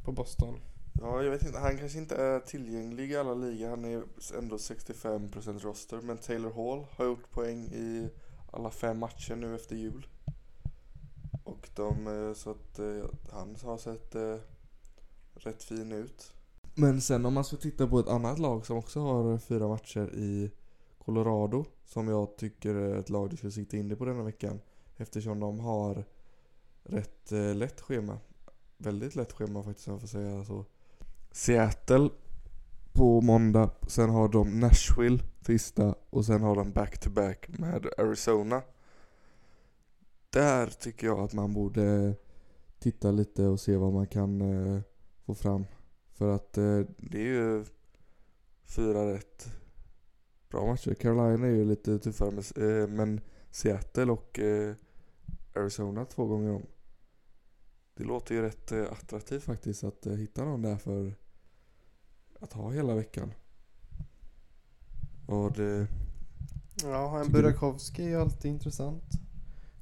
på 0.04 0.12
Boston? 0.12 0.60
Ja, 1.00 1.22
jag 1.22 1.30
vet 1.30 1.42
inte. 1.42 1.58
Han 1.58 1.78
kanske 1.78 1.98
inte 1.98 2.16
är 2.16 2.40
tillgänglig 2.40 3.10
i 3.10 3.16
alla 3.16 3.34
ligor. 3.34 3.68
Han 3.68 3.84
är 3.84 4.02
ändå 4.38 4.56
65% 4.56 5.60
roster. 5.60 6.00
Men 6.00 6.18
Taylor 6.18 6.50
Hall 6.50 6.86
har 6.90 7.04
gjort 7.04 7.30
poäng 7.30 7.64
i 7.64 8.08
alla 8.50 8.70
fem 8.70 8.98
matcher 8.98 9.36
nu 9.36 9.54
efter 9.54 9.76
jul. 9.76 10.06
Och 11.44 11.70
de, 11.74 12.06
eh, 12.06 12.34
så 12.34 12.50
att 12.50 12.78
eh, 12.78 13.04
han 13.30 13.56
har 13.62 13.78
sett 13.78 14.14
eh, 14.14 14.36
rätt 15.34 15.62
fin 15.62 15.92
ut. 15.92 16.32
Men 16.74 17.00
sen 17.00 17.26
om 17.26 17.34
man 17.34 17.44
ska 17.44 17.56
titta 17.56 17.86
på 17.86 17.98
ett 17.98 18.08
annat 18.08 18.38
lag 18.38 18.66
som 18.66 18.76
också 18.76 19.00
har 19.00 19.38
fyra 19.38 19.68
matcher 19.68 20.14
i 20.14 20.50
Colorado. 20.98 21.64
Som 21.84 22.08
jag 22.08 22.36
tycker 22.36 22.74
är 22.74 22.96
ett 22.96 23.10
lag 23.10 23.30
du 23.30 23.36
ska 23.36 23.50
sikta 23.50 23.76
in 23.76 23.88
dig 23.88 23.98
på 23.98 24.04
denna 24.04 24.22
veckan. 24.22 24.60
Eftersom 24.96 25.40
de 25.40 25.60
har 25.60 26.04
rätt 26.82 27.30
lätt 27.30 27.80
schema. 27.80 28.18
Väldigt 28.76 29.16
lätt 29.16 29.32
schema 29.32 29.62
faktiskt 29.62 29.88
om 29.88 29.94
jag 29.94 30.00
får 30.00 30.08
säga 30.08 30.44
så. 30.44 30.64
Seattle 31.30 32.10
på 32.98 33.20
måndag. 33.20 33.70
Sen 33.86 34.10
har 34.10 34.28
de 34.28 34.60
Nashville 34.60 35.18
tisdag 35.44 35.94
och 36.10 36.24
sen 36.24 36.42
har 36.42 36.56
de 36.56 36.72
back-to-back 36.72 37.48
med 37.48 37.86
Arizona. 37.98 38.62
Där 40.30 40.66
tycker 40.66 41.06
jag 41.06 41.20
att 41.20 41.32
man 41.32 41.52
borde 41.52 42.14
titta 42.78 43.10
lite 43.10 43.46
och 43.46 43.60
se 43.60 43.76
vad 43.76 43.92
man 43.92 44.06
kan 44.06 44.40
eh, 44.40 44.80
få 45.26 45.34
fram. 45.34 45.64
För 46.12 46.34
att 46.34 46.58
eh, 46.58 46.80
det 46.96 47.18
är 47.18 47.26
ju 47.26 47.64
fyra 48.64 49.14
rätt 49.14 49.48
bra 50.48 50.66
matcher. 50.66 50.94
Carolina 50.94 51.46
är 51.46 51.50
ju 51.50 51.64
lite 51.64 51.98
tuffare 51.98 52.30
med, 52.30 52.80
eh, 52.82 52.88
men 52.88 53.20
Seattle 53.50 54.12
och 54.12 54.38
eh, 54.38 54.74
Arizona 55.54 56.04
två 56.04 56.26
gånger 56.26 56.50
om. 56.50 56.66
Det 57.94 58.04
låter 58.04 58.34
ju 58.34 58.42
rätt 58.42 58.72
eh, 58.72 58.92
attraktivt 58.92 59.42
faktiskt 59.42 59.84
att 59.84 60.06
eh, 60.06 60.14
hitta 60.14 60.44
någon 60.44 60.62
där 60.62 60.76
för 60.76 61.14
att 62.40 62.52
ha 62.52 62.70
hela 62.70 62.94
veckan. 62.94 63.32
Och 65.26 65.52
det, 65.52 65.86
Ja, 66.82 67.08
han 67.08 67.26
du? 67.26 67.32
Burakovsky 67.32 68.12
är 68.12 68.18
alltid 68.18 68.50
intressant. 68.50 69.04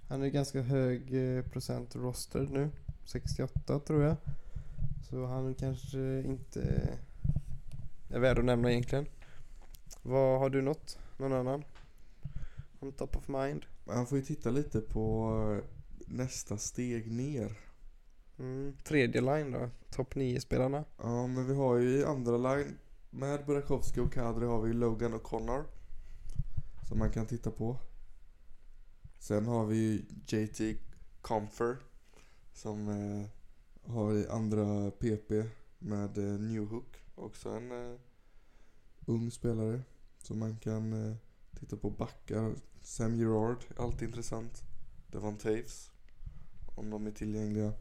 Han 0.08 0.22
är 0.22 0.28
ganska 0.28 0.62
hög 0.62 1.14
eh, 1.14 1.42
procent 1.44 1.96
roster 1.96 2.48
nu. 2.50 2.70
68 3.04 3.80
tror 3.80 4.02
jag. 4.02 4.16
Så 5.10 5.26
han 5.26 5.54
kanske 5.54 6.22
inte 6.26 6.90
är 8.08 8.18
värd 8.20 8.38
att 8.38 8.44
nämna 8.44 8.70
egentligen. 8.70 9.06
Vad 10.02 10.38
har 10.38 10.50
du 10.50 10.62
något? 10.62 10.98
Någon 11.18 11.32
annan? 11.32 11.64
On 12.80 12.92
top 12.92 13.16
of 13.16 13.28
mind? 13.28 13.66
man 13.84 14.06
får 14.06 14.18
ju 14.18 14.24
titta 14.24 14.50
lite 14.50 14.80
på 14.80 15.32
eh, 15.56 15.70
nästa 16.06 16.58
steg 16.58 17.12
ner. 17.12 17.58
Mm. 18.38 18.76
Tredje 18.84 19.20
line 19.20 19.50
då? 19.50 19.70
Topp 19.90 20.14
9-spelarna? 20.14 20.84
Ja, 20.98 21.26
men 21.26 21.46
vi 21.46 21.54
har 21.54 21.76
ju 21.76 21.88
i 21.88 22.04
andra 22.04 22.36
line 22.36 22.78
med 23.10 23.46
Burakovsky 23.46 24.00
och 24.00 24.12
Kadri 24.12 24.46
har 24.46 24.60
vi 24.60 24.72
Logan 24.72 25.14
och 25.14 25.22
Connor. 25.22 25.64
Som 26.88 26.98
man 26.98 27.10
kan 27.10 27.26
titta 27.26 27.50
på. 27.50 27.76
Sen 29.18 29.46
har 29.46 29.66
vi 29.66 29.76
ju 29.76 30.02
JT 30.26 30.78
Comfer. 31.20 31.76
Som 32.52 32.88
eh, 32.88 33.26
har 33.92 34.14
i 34.14 34.28
andra 34.28 34.90
PP 34.90 35.30
med 35.78 36.18
eh, 36.18 36.40
Newhook. 36.40 36.96
Också 37.14 37.50
en 37.50 37.72
eh, 37.72 37.98
ung 39.06 39.30
spelare. 39.30 39.82
Som 40.18 40.38
man 40.38 40.56
kan 40.56 41.10
eh, 41.10 41.16
titta 41.60 41.76
på 41.76 41.90
backar. 41.90 42.54
Sam 42.82 43.16
Gerard, 43.16 43.64
alltid 43.76 44.08
intressant. 44.08 44.62
Devon 45.06 45.36
Taves. 45.36 45.90
Om 46.74 46.90
de 46.90 47.06
är 47.06 47.10
tillgängliga. 47.10 47.72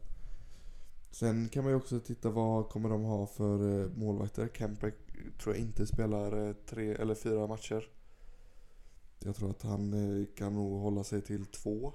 Sen 1.10 1.48
kan 1.48 1.64
man 1.64 1.72
ju 1.72 1.76
också 1.76 2.00
titta 2.00 2.30
vad 2.30 2.68
kommer 2.68 2.88
de 2.88 3.02
ha 3.02 3.26
för 3.26 3.80
eh, 3.82 3.90
målvakter. 3.96 4.48
Kemper 4.54 4.92
tror 5.38 5.54
jag 5.54 5.64
inte 5.64 5.86
spelar 5.86 6.48
eh, 6.48 6.54
tre 6.66 6.92
eller 6.92 7.14
fyra 7.14 7.46
matcher. 7.46 7.88
Jag 9.18 9.36
tror 9.36 9.50
att 9.50 9.62
han 9.62 9.92
eh, 9.92 10.26
kan 10.36 10.54
nog 10.54 10.80
hålla 10.80 11.04
sig 11.04 11.22
till 11.22 11.46
två. 11.46 11.92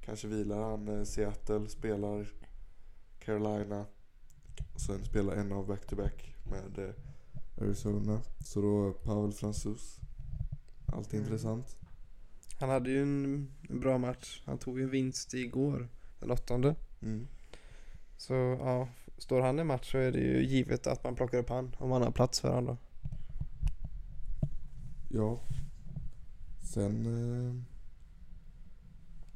Kanske 0.00 0.28
vilar 0.28 0.70
han 0.70 1.06
Seattle, 1.06 1.68
spelar 1.68 2.32
Carolina. 3.18 3.86
Och 4.74 4.80
sen 4.80 5.04
spelar 5.04 5.32
en 5.36 5.52
av 5.52 5.66
back-to-back 5.66 6.34
med 6.50 6.94
Arizona. 7.60 8.20
Så 8.44 8.60
då 8.60 8.92
Pavel 8.92 9.32
Franzus. 9.32 9.98
Alltid 10.86 11.14
Mm. 11.14 11.24
intressant. 11.24 11.76
Han 12.60 12.68
hade 12.70 12.90
ju 12.90 13.02
en, 13.02 13.50
en 13.68 13.80
bra 13.80 13.98
match. 13.98 14.42
Han 14.46 14.58
tog 14.58 14.78
ju 14.78 14.84
en 14.84 14.90
vinst 14.90 15.34
igår. 15.34 15.88
Den 16.20 16.30
åttonde. 16.30 16.74
Mm. 17.02 17.26
Så 18.22 18.34
ja, 18.34 18.88
står 19.18 19.40
han 19.40 19.58
i 19.58 19.64
match 19.64 19.90
så 19.90 19.98
är 19.98 20.12
det 20.12 20.18
ju 20.18 20.44
givet 20.44 20.86
att 20.86 21.04
man 21.04 21.14
plockar 21.14 21.38
upp 21.38 21.48
han. 21.48 21.76
Om 21.78 21.88
man 21.88 22.02
har 22.02 22.10
plats 22.10 22.40
för 22.40 22.54
han 22.54 22.64
då. 22.64 22.76
Ja. 25.08 25.40
Sen... 26.72 27.06
Eh, 27.06 27.54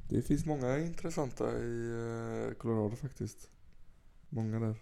det 0.09 0.21
finns 0.21 0.45
många 0.45 0.79
intressanta 0.79 1.57
i 1.57 1.89
eh, 1.89 2.53
Colorado 2.53 2.95
faktiskt. 2.95 3.49
Många 4.29 4.59
där. 4.59 4.75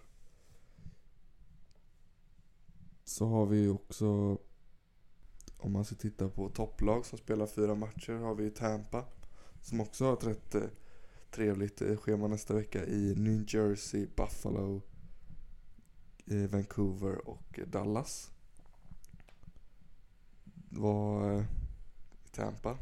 Så 3.04 3.26
har 3.26 3.46
vi 3.46 3.68
också... 3.68 4.38
Om 5.58 5.72
man 5.72 5.84
ska 5.84 5.94
titta 5.94 6.28
på 6.28 6.48
topplag 6.48 7.06
som 7.06 7.18
spelar 7.18 7.46
fyra 7.46 7.74
matcher 7.74 8.12
har 8.12 8.34
vi 8.34 8.50
Tampa. 8.50 9.04
Som 9.62 9.80
också 9.80 10.04
har 10.04 10.12
ett 10.12 10.26
rätt 10.26 10.54
eh, 10.54 10.62
trevligt 11.36 11.82
eh, 11.82 11.96
schema 11.96 12.28
nästa 12.28 12.54
vecka 12.54 12.86
i 12.86 13.14
New 13.16 13.44
Jersey, 13.48 14.06
Buffalo, 14.16 14.82
eh, 16.26 16.50
Vancouver 16.50 17.28
och 17.28 17.58
eh, 17.58 17.66
Dallas. 17.66 18.30
Var 20.68 21.40
i 22.24 22.28
Tampa. 22.30 22.78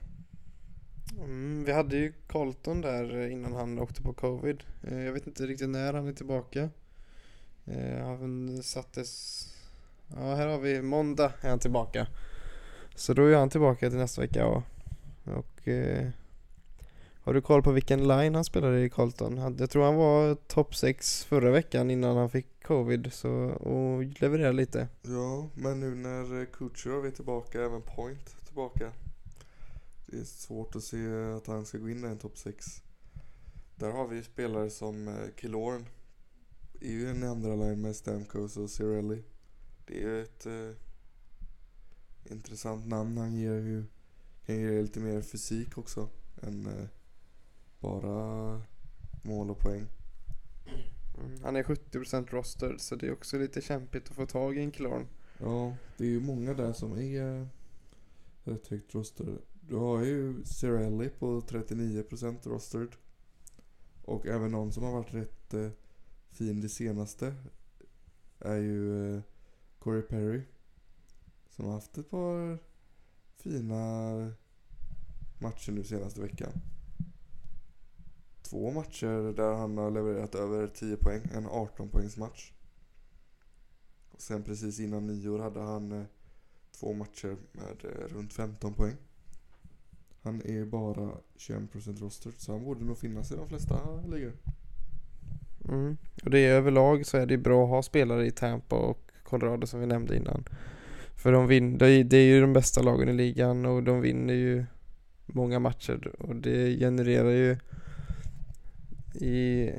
Mm, 1.18 1.64
vi 1.64 1.72
hade 1.72 1.96
ju 1.96 2.12
Colton 2.26 2.80
där 2.80 3.26
innan 3.26 3.52
han 3.52 3.78
åkte 3.78 4.02
på 4.02 4.12
covid. 4.12 4.64
Jag 4.80 5.12
vet 5.12 5.26
inte 5.26 5.46
riktigt 5.46 5.68
när 5.68 5.92
han 5.92 6.08
är 6.08 6.12
tillbaka. 6.12 6.70
Han 8.00 8.62
sattes... 8.62 9.46
Ja, 10.08 10.34
här 10.34 10.46
har 10.46 10.58
vi 10.58 10.82
måndag 10.82 11.32
är 11.40 11.50
han 11.50 11.58
tillbaka. 11.58 12.06
Så 12.94 13.14
då 13.14 13.26
är 13.26 13.36
han 13.36 13.50
tillbaka 13.50 13.90
till 13.90 13.98
nästa 13.98 14.20
vecka 14.20 14.46
och, 14.46 14.62
Och... 15.24 15.68
Har 17.24 17.34
du 17.34 17.40
koll 17.40 17.62
på 17.62 17.72
vilken 17.72 18.08
line 18.08 18.34
han 18.34 18.44
spelade 18.44 18.84
i 18.84 18.88
Colton? 18.88 19.56
Jag 19.58 19.70
tror 19.70 19.84
han 19.84 19.94
var 19.94 20.34
topp 20.34 20.74
6 20.76 21.24
förra 21.24 21.50
veckan 21.50 21.90
innan 21.90 22.16
han 22.16 22.30
fick 22.30 22.62
covid 22.62 23.12
så, 23.12 23.30
och 23.48 24.04
levererade 24.04 24.52
lite. 24.52 24.88
Ja, 25.02 25.48
men 25.54 25.80
nu 25.80 25.94
när 25.94 26.40
eh, 26.40 26.46
Kutjerov 26.46 27.06
är 27.06 27.10
tillbaka, 27.10 27.62
även 27.64 27.82
Point 27.82 28.36
tillbaka. 28.46 28.92
Det 30.06 30.16
är 30.16 30.24
svårt 30.24 30.76
att 30.76 30.82
se 30.82 31.06
att 31.36 31.46
han 31.46 31.66
ska 31.66 31.78
gå 31.78 31.88
in 31.88 32.04
i 32.04 32.08
en 32.08 32.18
topp 32.18 32.38
6. 32.38 32.66
Där 33.76 33.90
har 33.90 34.08
vi 34.08 34.16
ju 34.16 34.22
spelare 34.22 34.70
som 34.70 35.08
eh, 35.08 35.14
Killorn. 35.36 35.86
Är 36.80 36.92
ju 36.92 37.10
en 37.10 37.22
andra 37.22 37.56
line 37.56 37.80
med 37.80 37.96
Stamkos 37.96 38.56
och 38.56 38.70
Cirelli. 38.70 39.22
Det 39.86 39.94
är 39.94 40.08
ju 40.08 40.22
ett 40.22 40.46
eh, 40.46 40.70
intressant 42.32 42.86
namn. 42.86 43.18
Han 43.18 43.34
ger 43.34 43.54
ju, 43.54 43.84
kan 44.46 44.56
ge 44.56 44.82
lite 44.82 45.00
mer 45.00 45.22
fysik 45.22 45.78
också. 45.78 46.08
Än 46.42 46.66
eh, 46.66 46.88
bara 47.84 48.62
mål 49.22 49.50
och 49.50 49.58
poäng. 49.58 49.86
Mm, 51.18 51.42
Han 51.42 51.56
är 51.56 51.62
70% 51.62 52.30
roster 52.30 52.76
så 52.78 52.96
det 52.96 53.06
är 53.06 53.12
också 53.12 53.38
lite 53.38 53.60
kämpigt 53.60 54.10
att 54.10 54.16
få 54.16 54.26
tag 54.26 54.56
i 54.56 54.60
en 54.60 54.70
Killorn. 54.70 55.06
Ja, 55.38 55.76
det 55.96 56.04
är 56.04 56.08
ju 56.08 56.20
många 56.20 56.54
där 56.54 56.72
som 56.72 56.98
är 56.98 57.48
rätt 58.44 58.66
högt 58.66 58.94
roster. 58.94 59.38
Du 59.60 59.76
har 59.76 60.02
ju 60.02 60.44
Cirelli 60.44 61.08
på 61.08 61.40
39% 61.40 62.48
rostered. 62.48 62.96
Och 64.04 64.26
även 64.26 64.50
någon 64.50 64.72
som 64.72 64.84
har 64.84 64.92
varit 64.92 65.14
rätt 65.14 65.54
eh, 65.54 65.70
fin 66.30 66.60
det 66.60 66.68
senaste 66.68 67.34
är 68.38 68.56
ju 68.56 69.14
eh, 69.16 69.22
Corey 69.78 70.02
Perry. 70.02 70.42
Som 71.50 71.64
har 71.64 71.72
haft 71.72 71.98
ett 71.98 72.10
par 72.10 72.58
fina 73.36 74.32
matcher 75.38 75.72
nu 75.72 75.84
senaste 75.84 76.20
veckan. 76.20 76.52
Två 78.50 78.70
matcher 78.70 79.32
där 79.36 79.54
han 79.54 79.78
har 79.78 79.90
levererat 79.90 80.34
över 80.34 80.66
10 80.66 80.96
poäng, 80.96 81.22
en 81.34 81.46
18 81.46 81.88
poängs 81.88 82.16
match. 82.16 82.52
Och 84.10 84.20
sen 84.20 84.42
precis 84.42 84.80
innan 84.80 85.06
nyår 85.06 85.38
hade 85.38 85.60
han 85.60 85.92
eh, 85.92 86.06
två 86.80 86.92
matcher 86.92 87.36
med 87.52 87.84
eh, 87.84 88.14
runt 88.14 88.32
15 88.32 88.74
poäng. 88.74 88.96
Han 90.22 90.42
är 90.44 90.64
bara 90.64 91.10
21% 91.36 92.00
roster 92.00 92.32
så 92.36 92.52
han 92.52 92.64
borde 92.64 92.84
nog 92.84 92.98
finnas 92.98 93.32
i 93.32 93.36
de 93.36 93.48
flesta 93.48 93.80
ligor. 94.08 94.32
Mm. 95.68 95.96
Och 96.24 96.30
det 96.30 96.38
är 96.38 96.54
överlag 96.54 97.06
så 97.06 97.16
är 97.16 97.26
det 97.26 97.38
bra 97.38 97.64
att 97.64 97.70
ha 97.70 97.82
spelare 97.82 98.26
i 98.26 98.30
Tampa 98.30 98.76
och 98.76 99.10
Colorado 99.22 99.66
som 99.66 99.80
vi 99.80 99.86
nämnde 99.86 100.16
innan. 100.16 100.44
För 101.16 101.32
de 101.32 101.46
vinner, 101.46 101.78
det 102.04 102.16
är 102.16 102.26
ju 102.26 102.40
de 102.40 102.52
bästa 102.52 102.82
lagen 102.82 103.08
i 103.08 103.12
ligan 103.12 103.66
och 103.66 103.82
de 103.82 104.00
vinner 104.00 104.34
ju 104.34 104.64
många 105.26 105.58
matcher 105.58 106.12
och 106.18 106.36
det 106.36 106.78
genererar 106.78 107.30
ju 107.30 107.56
i, 109.16 109.70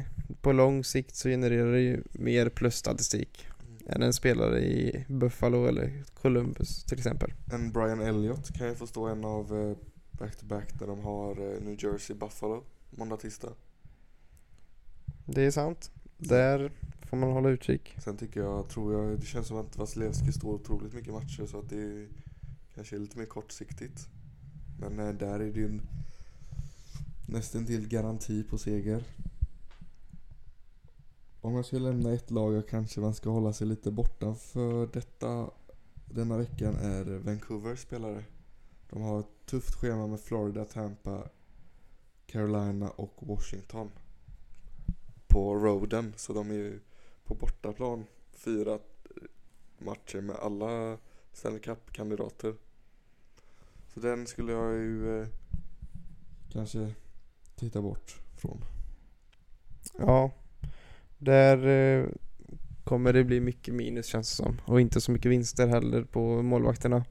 på 0.41 0.51
lång 0.51 0.83
sikt 0.83 1.15
så 1.15 1.29
genererar 1.29 1.71
det 1.71 1.81
ju 1.81 2.03
mer 2.11 2.49
plusstatistik 2.49 3.47
än 3.85 4.01
en 4.01 4.13
spelare 4.13 4.59
i 4.59 5.05
Buffalo 5.07 5.65
eller 5.65 6.03
Columbus 6.13 6.83
till 6.83 6.97
exempel. 6.97 7.33
En 7.51 7.71
Brian 7.71 8.01
Elliott 8.01 8.53
kan 8.53 8.67
ju 8.67 8.75
få 8.75 8.87
stå 8.87 9.07
en 9.07 9.25
av 9.25 9.57
eh, 9.57 9.77
back-to-back 10.11 10.79
där 10.79 10.87
de 10.87 10.99
har 10.99 11.31
eh, 11.31 11.61
New 11.61 11.83
Jersey 11.83 12.15
Buffalo 12.15 12.63
måndag 12.89 13.17
tisdag. 13.17 13.53
Det 15.25 15.41
är 15.41 15.51
sant. 15.51 15.91
Där 16.17 16.71
får 17.09 17.17
man 17.17 17.31
hålla 17.31 17.49
utkik. 17.49 17.95
Sen 18.03 18.17
tycker 18.17 18.39
jag, 18.39 18.69
tror 18.69 18.93
jag, 18.93 19.19
det 19.19 19.25
känns 19.25 19.47
som 19.47 19.57
att 19.57 19.77
Vasilevski 19.77 20.31
står 20.31 20.53
otroligt 20.53 20.93
mycket 20.93 21.13
matcher 21.13 21.45
så 21.45 21.59
att 21.59 21.69
det 21.69 22.07
kanske 22.75 22.95
är 22.95 22.99
lite 22.99 23.17
mer 23.17 23.25
kortsiktigt. 23.25 24.07
Men 24.79 24.99
eh, 24.99 25.13
där 25.13 25.39
är 25.39 25.51
det 25.51 25.59
ju 25.59 25.65
en 25.65 25.81
nästan 27.27 27.65
till 27.65 27.87
garanti 27.87 28.43
på 28.43 28.57
seger. 28.57 29.03
Om 31.41 31.55
jag 31.55 31.65
ska 31.65 31.77
lämna 31.77 32.13
ett 32.13 32.31
lag 32.31 32.53
jag 32.53 32.67
kanske 32.67 32.99
man 32.99 33.13
ska 33.13 33.29
hålla 33.29 33.53
sig 33.53 33.67
lite 33.67 33.91
borta 33.91 34.35
för 34.35 34.87
detta 34.93 35.49
denna 36.05 36.37
veckan 36.37 36.75
är 36.75 37.05
Vancouver 37.05 37.75
spelare. 37.75 38.23
De 38.89 39.01
har 39.01 39.19
ett 39.19 39.45
tufft 39.45 39.75
schema 39.75 40.07
med 40.07 40.19
Florida, 40.19 40.65
Tampa, 40.65 41.29
Carolina 42.27 42.89
och 42.89 43.27
Washington. 43.27 43.91
På 45.27 45.55
roaden, 45.55 46.13
så 46.17 46.33
de 46.33 46.49
är 46.49 46.55
ju 46.55 46.79
på 47.25 47.35
bortaplan 47.35 48.05
fyra 48.31 48.79
matcher 49.77 50.21
med 50.21 50.35
alla 50.35 50.97
Stanley 51.33 51.59
Cup-kandidater. 51.59 52.55
Så 53.93 53.99
den 53.99 54.27
skulle 54.27 54.51
jag 54.51 54.73
ju 54.73 55.21
eh, 55.21 55.27
kanske 56.49 56.93
titta 57.55 57.81
bort 57.81 58.21
från. 58.35 58.65
Ja, 59.97 60.31
där 61.17 61.67
eh, 61.67 62.09
kommer 62.83 63.13
det 63.13 63.23
bli 63.23 63.39
mycket 63.39 63.73
minus 63.73 64.05
känns 64.05 64.29
det 64.29 64.35
som. 64.35 64.61
Och 64.65 64.81
inte 64.81 65.01
så 65.01 65.11
mycket 65.11 65.31
vinster 65.31 65.67
heller 65.67 66.03
på 66.03 66.41
målvakterna. 66.41 67.05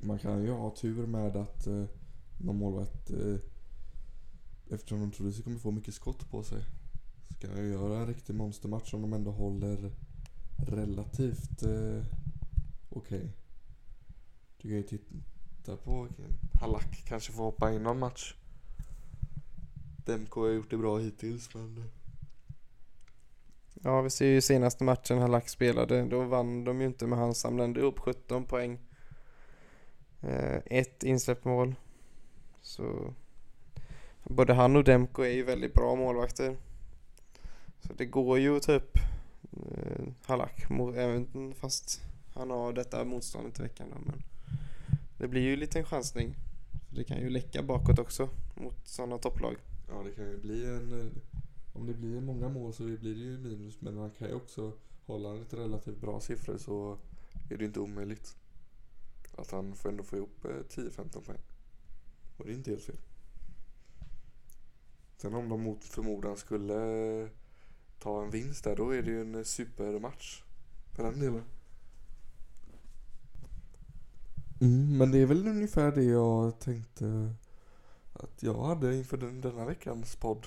Man 0.00 0.18
kan 0.18 0.42
ju 0.42 0.50
ha 0.50 0.70
tur 0.70 1.06
med 1.06 1.36
att 1.36 1.66
eh, 1.66 1.84
någon 2.38 2.56
målvakt 2.56 3.10
eh, 3.10 3.36
eftersom 4.70 5.00
de 5.00 5.10
troligtvis 5.10 5.44
kommer 5.44 5.58
få 5.58 5.70
mycket 5.70 5.94
skott 5.94 6.30
på 6.30 6.42
sig 6.42 6.62
så 7.28 7.34
kan 7.34 7.50
jag 7.56 7.66
göra 7.66 8.00
en 8.00 8.06
riktig 8.06 8.34
monstermatch 8.34 8.94
om 8.94 9.02
de 9.02 9.12
ändå 9.12 9.30
håller 9.30 9.92
relativt 10.56 11.62
eh, 11.62 12.04
okej. 12.88 13.18
Okay. 13.18 13.28
Du 14.56 14.68
kan 14.68 14.76
ju 14.76 14.82
titta 14.82 15.14
på 15.76 16.08
Halak 16.60 17.04
kanske 17.04 17.32
får 17.32 17.42
hoppa 17.44 17.72
in 17.72 17.82
någon 17.82 17.98
match. 17.98 18.34
Demko 20.06 20.40
har 20.40 20.48
gjort 20.48 20.70
det 20.70 20.76
bra 20.76 20.98
hittills 20.98 21.54
men... 21.54 21.84
Ja, 23.82 24.00
vi 24.00 24.10
ser 24.10 24.26
ju 24.26 24.40
senaste 24.40 24.84
matchen 24.84 25.18
Halak 25.18 25.48
spelade. 25.48 26.04
Då 26.04 26.22
vann 26.22 26.64
de 26.64 26.80
ju 26.80 26.86
inte 26.86 27.06
men 27.06 27.18
han 27.18 27.34
samlade 27.34 27.80
upp 27.80 27.98
17 27.98 28.44
poäng. 28.44 28.78
Eh, 30.20 30.60
ett 30.64 31.02
insläppt 31.04 31.44
mål. 31.44 31.74
Så 32.62 33.14
både 34.24 34.54
han 34.54 34.76
och 34.76 34.84
Demko 34.84 35.22
är 35.22 35.32
ju 35.32 35.42
väldigt 35.42 35.74
bra 35.74 35.94
målvakter. 35.94 36.56
Så 37.80 37.92
det 37.92 38.06
går 38.06 38.38
ju 38.38 38.56
att 38.56 38.62
ta 38.62 38.72
upp 38.72 38.98
eh, 39.52 40.04
Halak, 40.26 40.66
även 40.96 41.54
fast 41.54 42.02
han 42.34 42.50
har 42.50 42.72
detta 42.72 43.04
motståndet 43.04 43.58
i 43.58 43.62
veckan 43.62 43.86
då, 43.90 43.98
men 44.06 44.22
det 45.18 45.28
blir 45.28 45.40
ju 45.40 45.52
en 45.52 45.60
liten 45.60 45.84
chansning. 45.84 46.36
Det 46.90 47.04
kan 47.04 47.20
ju 47.20 47.30
läcka 47.30 47.62
bakåt 47.62 47.98
också 47.98 48.28
mot 48.54 48.88
sådana 48.88 49.18
topplag. 49.18 49.56
Ja, 49.88 50.02
det 50.02 50.10
kan 50.10 50.24
ju 50.24 50.38
bli 50.38 50.66
en... 50.66 51.00
Eh, 51.00 51.06
om 51.72 51.86
det 51.86 51.94
blir 51.94 52.20
många 52.20 52.48
mål 52.48 52.72
så 52.72 52.82
blir 52.82 53.14
det 53.14 53.20
ju 53.20 53.38
minus, 53.38 53.80
men 53.80 53.94
man 53.94 54.10
kan 54.10 54.28
ju 54.28 54.34
också 54.34 54.72
hålla 55.06 55.30
en 55.30 55.44
relativt 55.50 56.00
bra 56.00 56.20
siffror 56.20 56.58
så 56.58 56.98
är 57.50 57.56
det 57.56 57.64
inte 57.64 57.80
omöjligt. 57.80 58.36
Att 59.36 59.50
han 59.50 59.74
får 59.74 59.88
ändå 59.88 60.04
få 60.04 60.16
ihop 60.16 60.44
eh, 60.44 60.48
10-15 60.48 61.20
poäng. 61.20 61.40
Och 62.36 62.44
det 62.46 62.52
är 62.52 62.54
inte 62.54 62.70
helt 62.70 62.84
fel. 62.84 63.00
Sen 65.16 65.34
om 65.34 65.48
de 65.48 65.62
mot 65.62 65.84
förmodan 65.84 66.36
skulle 66.36 66.74
eh, 67.22 67.28
ta 67.98 68.22
en 68.22 68.30
vinst 68.30 68.64
där, 68.64 68.76
då 68.76 68.90
är 68.90 69.02
det 69.02 69.10
ju 69.10 69.20
en 69.20 69.44
supermatch. 69.44 70.42
För 70.92 71.02
den 71.02 71.20
delen. 71.20 71.44
Mm, 74.60 74.98
men 74.98 75.10
det 75.10 75.18
är 75.18 75.26
väl 75.26 75.48
ungefär 75.48 75.92
det 75.92 76.04
jag 76.04 76.58
tänkte 76.58 77.34
att 78.12 78.42
jag 78.42 78.62
hade 78.62 78.96
inför 78.96 79.16
den, 79.16 79.40
denna 79.40 79.64
veckans 79.64 80.16
podd. 80.16 80.46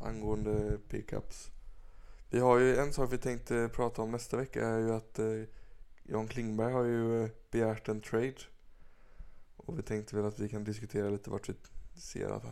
Angående 0.00 0.78
pickups. 0.88 1.50
Vi 2.30 2.38
har 2.38 2.58
ju 2.58 2.76
en 2.76 2.92
sak 2.92 3.12
vi 3.12 3.18
tänkte 3.18 3.70
prata 3.74 4.02
om 4.02 4.10
nästa 4.10 4.36
vecka 4.36 4.66
är 4.66 4.78
ju 4.78 4.92
att 4.92 5.18
eh, 5.18 5.42
Jan 6.02 6.28
Klingberg 6.28 6.72
har 6.72 6.84
ju 6.84 7.24
eh, 7.24 7.30
begärt 7.50 7.88
en 7.88 8.00
trade. 8.00 8.38
Och 9.56 9.78
vi 9.78 9.82
tänkte 9.82 10.16
väl 10.16 10.24
att 10.24 10.38
vi 10.38 10.48
kan 10.48 10.64
diskutera 10.64 11.10
lite 11.10 11.30
vart 11.30 11.48
vi 11.48 11.54
ser 11.94 12.30
att 12.30 12.42
det 12.42 12.48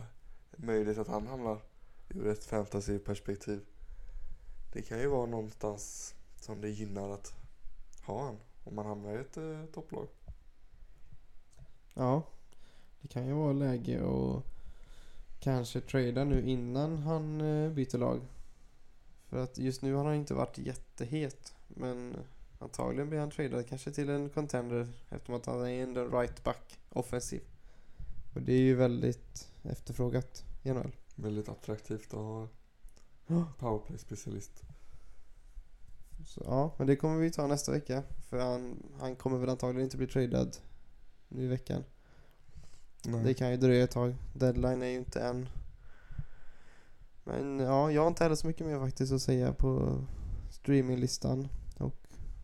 är 0.57 0.65
möjligt 0.65 0.97
att 0.97 1.07
han 1.07 1.27
hamnar 1.27 1.61
ur 2.09 2.27
ett 2.27 2.43
fantasyperspektiv. 2.43 3.65
Det 4.73 4.81
kan 4.81 4.99
ju 4.99 5.07
vara 5.07 5.25
någonstans 5.25 6.15
som 6.35 6.61
det 6.61 6.69
gynnar 6.69 7.09
att 7.09 7.33
ha 8.05 8.25
han 8.25 8.37
om 8.67 8.75
man 8.75 8.85
hamnar 8.85 9.17
i 9.17 9.19
ett 9.19 9.37
eh, 9.37 9.65
topplag. 9.73 10.07
Ja, 11.93 12.23
det 13.01 13.07
kan 13.07 13.27
ju 13.27 13.33
vara 13.33 13.53
läge 13.53 13.99
att 13.99 14.43
kanske 15.39 15.81
trada 15.81 16.23
nu 16.23 16.41
innan 16.41 16.97
han 16.97 17.41
eh, 17.41 17.71
byter 17.71 17.97
lag. 17.97 18.21
För 19.29 19.43
att 19.43 19.57
just 19.57 19.81
nu 19.81 19.93
har 19.93 20.05
han 20.05 20.15
inte 20.15 20.33
varit 20.33 20.57
jättehet. 20.57 21.55
Men 21.67 22.15
antagligen 22.59 23.09
blir 23.09 23.19
han 23.19 23.31
tradad 23.31 23.67
kanske 23.67 23.91
till 23.91 24.09
en 24.09 24.29
contender 24.29 24.87
eftersom 25.09 25.35
att 25.35 25.45
han 25.45 25.61
är 25.61 25.83
en 25.83 26.11
right 26.11 26.43
back 26.43 26.79
offensiv. 26.89 27.41
Och 28.33 28.41
det 28.41 28.53
är 28.53 28.61
ju 28.61 28.75
väldigt 28.75 29.47
efterfrågat 29.63 30.43
i 30.63 30.71
NHL. 30.71 30.91
Väldigt 31.15 31.49
attraktivt 31.49 32.13
att 32.13 32.19
ha 32.19 32.47
powerplay-specialist. 33.59 34.63
Så, 36.25 36.41
ja, 36.45 36.73
men 36.77 36.87
det 36.87 36.95
kommer 36.95 37.17
vi 37.17 37.31
ta 37.31 37.47
nästa 37.47 37.71
vecka. 37.71 38.03
För 38.29 38.39
han, 38.39 38.83
han 38.99 39.15
kommer 39.15 39.37
väl 39.37 39.49
antagligen 39.49 39.83
inte 39.83 39.97
bli 39.97 40.07
tradad 40.07 40.57
nu 41.27 41.43
i 41.43 41.47
veckan. 41.47 41.83
Nej. 43.05 43.23
Det 43.23 43.33
kan 43.33 43.51
ju 43.51 43.57
dröja 43.57 43.83
ett 43.83 43.91
tag. 43.91 44.15
Deadline 44.33 44.81
är 44.81 44.87
ju 44.87 44.97
inte 44.97 45.21
än. 45.21 45.49
Men 47.23 47.59
ja, 47.59 47.91
jag 47.91 48.01
har 48.01 48.07
inte 48.07 48.23
heller 48.23 48.35
så 48.35 48.47
mycket 48.47 48.67
mer 48.67 48.79
faktiskt 48.79 49.13
att 49.13 49.21
säga 49.21 49.53
på 49.53 50.01
streaminglistan 50.51 51.47
och 51.77 51.95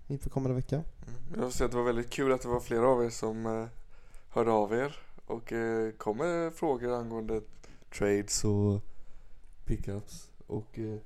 inför 0.07 0.29
kommande 0.29 0.55
vecka. 0.55 0.75
Mm. 0.75 1.19
Jag 1.35 1.43
vill 1.43 1.51
säga 1.51 1.65
att 1.65 1.71
det 1.71 1.77
var 1.77 1.85
väldigt 1.85 2.09
kul 2.09 2.31
att 2.31 2.41
det 2.41 2.47
var 2.47 2.59
flera 2.59 2.87
av 2.87 3.03
er 3.03 3.09
som 3.09 3.45
eh, 3.45 3.65
hörde 4.29 4.51
av 4.51 4.73
er 4.73 4.95
och 5.25 5.53
eh, 5.53 5.91
kom 5.91 6.17
med 6.17 6.53
frågor 6.53 6.93
angående 6.93 7.41
trades 7.97 8.43
och 8.43 8.81
pickups 9.65 10.31
och 10.47 10.79
eh, 10.79 10.97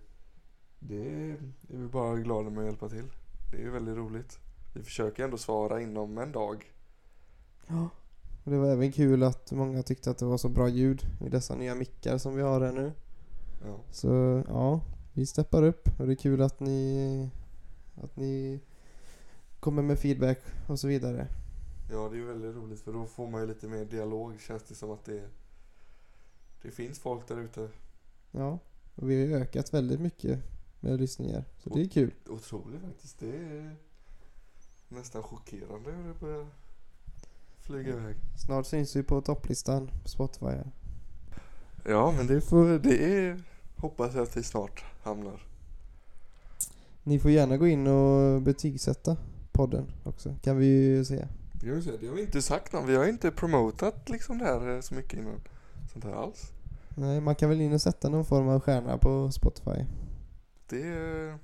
det 0.80 0.96
är 0.96 1.38
vi 1.62 1.88
bara 1.88 2.16
glada 2.16 2.50
med 2.50 2.60
att 2.60 2.66
hjälpa 2.66 2.90
till. 2.90 3.06
Det 3.52 3.58
är 3.58 3.62
ju 3.62 3.70
väldigt 3.70 3.98
roligt. 3.98 4.40
Vi 4.74 4.84
försöker 4.84 5.24
ändå 5.24 5.38
svara 5.38 5.82
inom 5.82 6.18
en 6.18 6.32
dag. 6.32 6.74
Ja. 7.68 7.90
Och 8.44 8.52
det 8.52 8.58
var 8.58 8.68
även 8.68 8.92
kul 8.92 9.24
att 9.24 9.52
många 9.52 9.84
tyckte 9.84 10.12
att 10.12 10.18
det 10.18 10.26
var 10.26 10.38
så 10.38 10.50
bra 10.50 10.70
ljud 10.70 11.02
i 11.26 11.30
dessa 11.30 11.56
nya 11.56 11.76
mickar 11.76 12.18
som 12.18 12.36
vi 12.36 12.42
har 12.42 12.62
här 12.62 12.72
nu. 12.72 12.92
Ja. 13.66 13.80
Så 13.92 14.44
ja, 14.48 14.82
vi 15.14 15.26
steppar 15.26 15.64
upp 15.64 15.90
och 16.00 16.08
det 16.08 16.14
är 16.14 16.16
kul 16.16 16.42
att 16.42 16.60
ni, 16.60 17.30
att 17.96 18.16
ni 18.16 18.60
kommer 19.60 19.82
med 19.82 20.00
feedback 20.00 20.40
och 20.68 20.80
så 20.80 20.88
vidare. 20.88 21.28
Ja, 21.92 22.10
det 22.10 22.18
är 22.18 22.22
väldigt 22.22 22.56
roligt 22.56 22.80
för 22.80 22.94
då 22.94 23.06
får 23.06 23.28
man 23.28 23.42
ju 23.42 23.48
lite 23.48 23.68
mer 23.68 23.86
dialog 23.86 24.42
känns 24.42 24.64
det 24.64 24.76
som 24.76 24.92
att 24.92 25.06
det 25.06 25.24
det 26.62 26.72
finns 26.72 27.00
folk 27.00 27.28
där 27.28 27.40
ute. 27.40 27.70
Ja, 28.32 28.60
och 28.96 29.10
vi 29.10 29.20
har 29.20 29.28
ju 29.28 29.36
ökat 29.36 29.74
väldigt 29.74 30.00
mycket 30.00 30.40
med 30.88 31.00
lyssningar. 31.00 31.44
Så 31.64 31.70
det 31.70 31.82
är 31.82 31.88
kul. 31.88 32.14
Otroligt 32.30 32.82
faktiskt. 32.82 33.20
Det 33.20 33.30
är 33.30 33.76
nästan 34.90 35.24
chockerande 35.24 35.92
hur 35.92 36.08
det 36.08 36.20
börjar 36.20 36.48
flyga 37.60 37.90
iväg. 37.90 38.16
Snart 38.46 38.66
syns 38.66 38.96
vi 38.96 39.04
på 39.04 39.22
topplistan 39.22 39.90
på 40.04 40.10
Spotify. 40.10 40.46
Ja, 41.86 42.14
men 42.18 42.28
det 42.28 42.42
får, 42.42 42.80
det 42.80 43.06
är, 43.06 43.44
hoppas 43.76 44.16
jag 44.16 44.24
att 44.24 44.38
vi 44.38 44.44
snart 44.44 44.84
hamnar. 45.04 45.44
Ni 47.04 47.20
får 47.20 47.32
gärna 47.32 47.58
gå 47.58 47.68
in 47.68 47.88
och 47.88 48.42
betygsätta 48.42 49.18
podden 49.52 49.92
också, 50.04 50.36
kan 50.42 50.58
vi 50.58 50.66
ju 50.66 51.06
säga. 51.06 51.28
Det 51.62 51.70
har 51.70 51.76
vi 51.76 51.82
säga, 51.82 51.98
det 52.02 52.08
har 52.08 52.16
vi 52.16 52.22
inte 52.22 52.42
sagt 52.42 52.74
någon. 52.74 52.86
Vi 52.86 52.96
har 52.96 53.06
inte 53.08 53.32
promotat 53.32 54.10
liksom 54.10 54.38
det 54.38 54.46
här 54.46 54.76
eh, 54.76 54.82
så 54.82 54.96
mycket 54.96 55.20
innan. 55.20 55.42
Sånt 55.94 56.06
här 56.06 56.14
alls. 56.14 56.52
Nej, 56.96 57.22
man 57.22 57.36
kan 57.36 57.50
väl 57.50 57.62
in 57.62 57.74
och 57.74 57.82
sätta 57.82 58.10
någon 58.10 58.26
form 58.26 58.48
av 58.48 58.60
stjärna 58.60 58.98
på 58.98 59.32
Spotify. 59.32 59.86
Det 60.70 60.88
eh, 60.88 61.36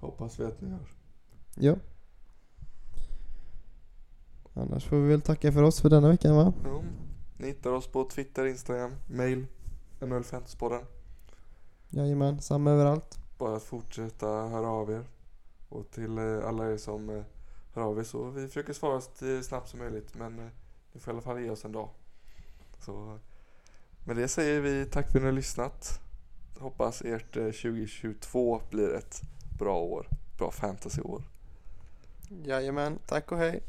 hoppas 0.00 0.40
vi 0.40 0.44
att 0.44 0.60
ni 0.60 0.70
gör. 0.70 0.88
Ja. 1.54 1.76
Annars 4.54 4.84
får 4.84 4.96
vi 4.96 5.08
väl 5.08 5.20
tacka 5.20 5.52
för 5.52 5.62
oss 5.62 5.80
för 5.80 5.90
denna 5.90 6.08
veckan 6.08 6.36
va? 6.36 6.52
Ja. 6.64 6.82
Ni 7.36 7.46
hittar 7.46 7.70
oss 7.70 7.86
på 7.86 8.04
Twitter, 8.04 8.46
Instagram, 8.46 8.92
mail, 9.06 9.46
NHL-fantasypodden. 10.00 10.84
Jajamän, 11.88 12.40
samma 12.40 12.70
överallt. 12.70 13.18
Bara 13.38 13.56
att 13.56 13.62
fortsätta 13.62 14.26
höra 14.26 14.68
av 14.68 14.90
er. 14.90 15.04
Och 15.68 15.90
till 15.90 16.18
eh, 16.18 16.48
alla 16.48 16.72
er 16.72 16.76
som 16.76 17.10
eh, 17.10 17.22
hör 17.74 17.82
av 17.82 17.98
er 17.98 18.02
så 18.02 18.30
vi 18.30 18.46
försöker 18.46 18.72
svara 18.72 19.00
så 19.00 19.42
snabbt 19.42 19.68
som 19.68 19.78
möjligt 19.78 20.14
men 20.14 20.38
eh, 20.38 20.46
ni 20.92 21.00
får 21.00 21.12
i 21.12 21.14
alla 21.14 21.22
fall 21.22 21.40
ge 21.40 21.50
oss 21.50 21.64
en 21.64 21.72
dag. 21.72 21.88
Så 22.78 23.18
med 24.04 24.16
det 24.16 24.28
säger 24.28 24.60
vi 24.60 24.86
tack 24.86 25.10
för 25.10 25.18
att 25.18 25.22
ni 25.22 25.28
har 25.28 25.32
lyssnat. 25.32 26.00
Hoppas 26.58 27.02
ert 27.02 27.36
eh, 27.36 27.44
2022 27.44 28.60
blir 28.70 28.94
ett 28.94 29.22
bra 29.58 29.80
år. 29.80 30.06
Bra 30.38 30.50
fantasyår. 30.50 31.22
Jajamän, 32.44 32.98
tack 33.06 33.32
och 33.32 33.38
hej. 33.38 33.60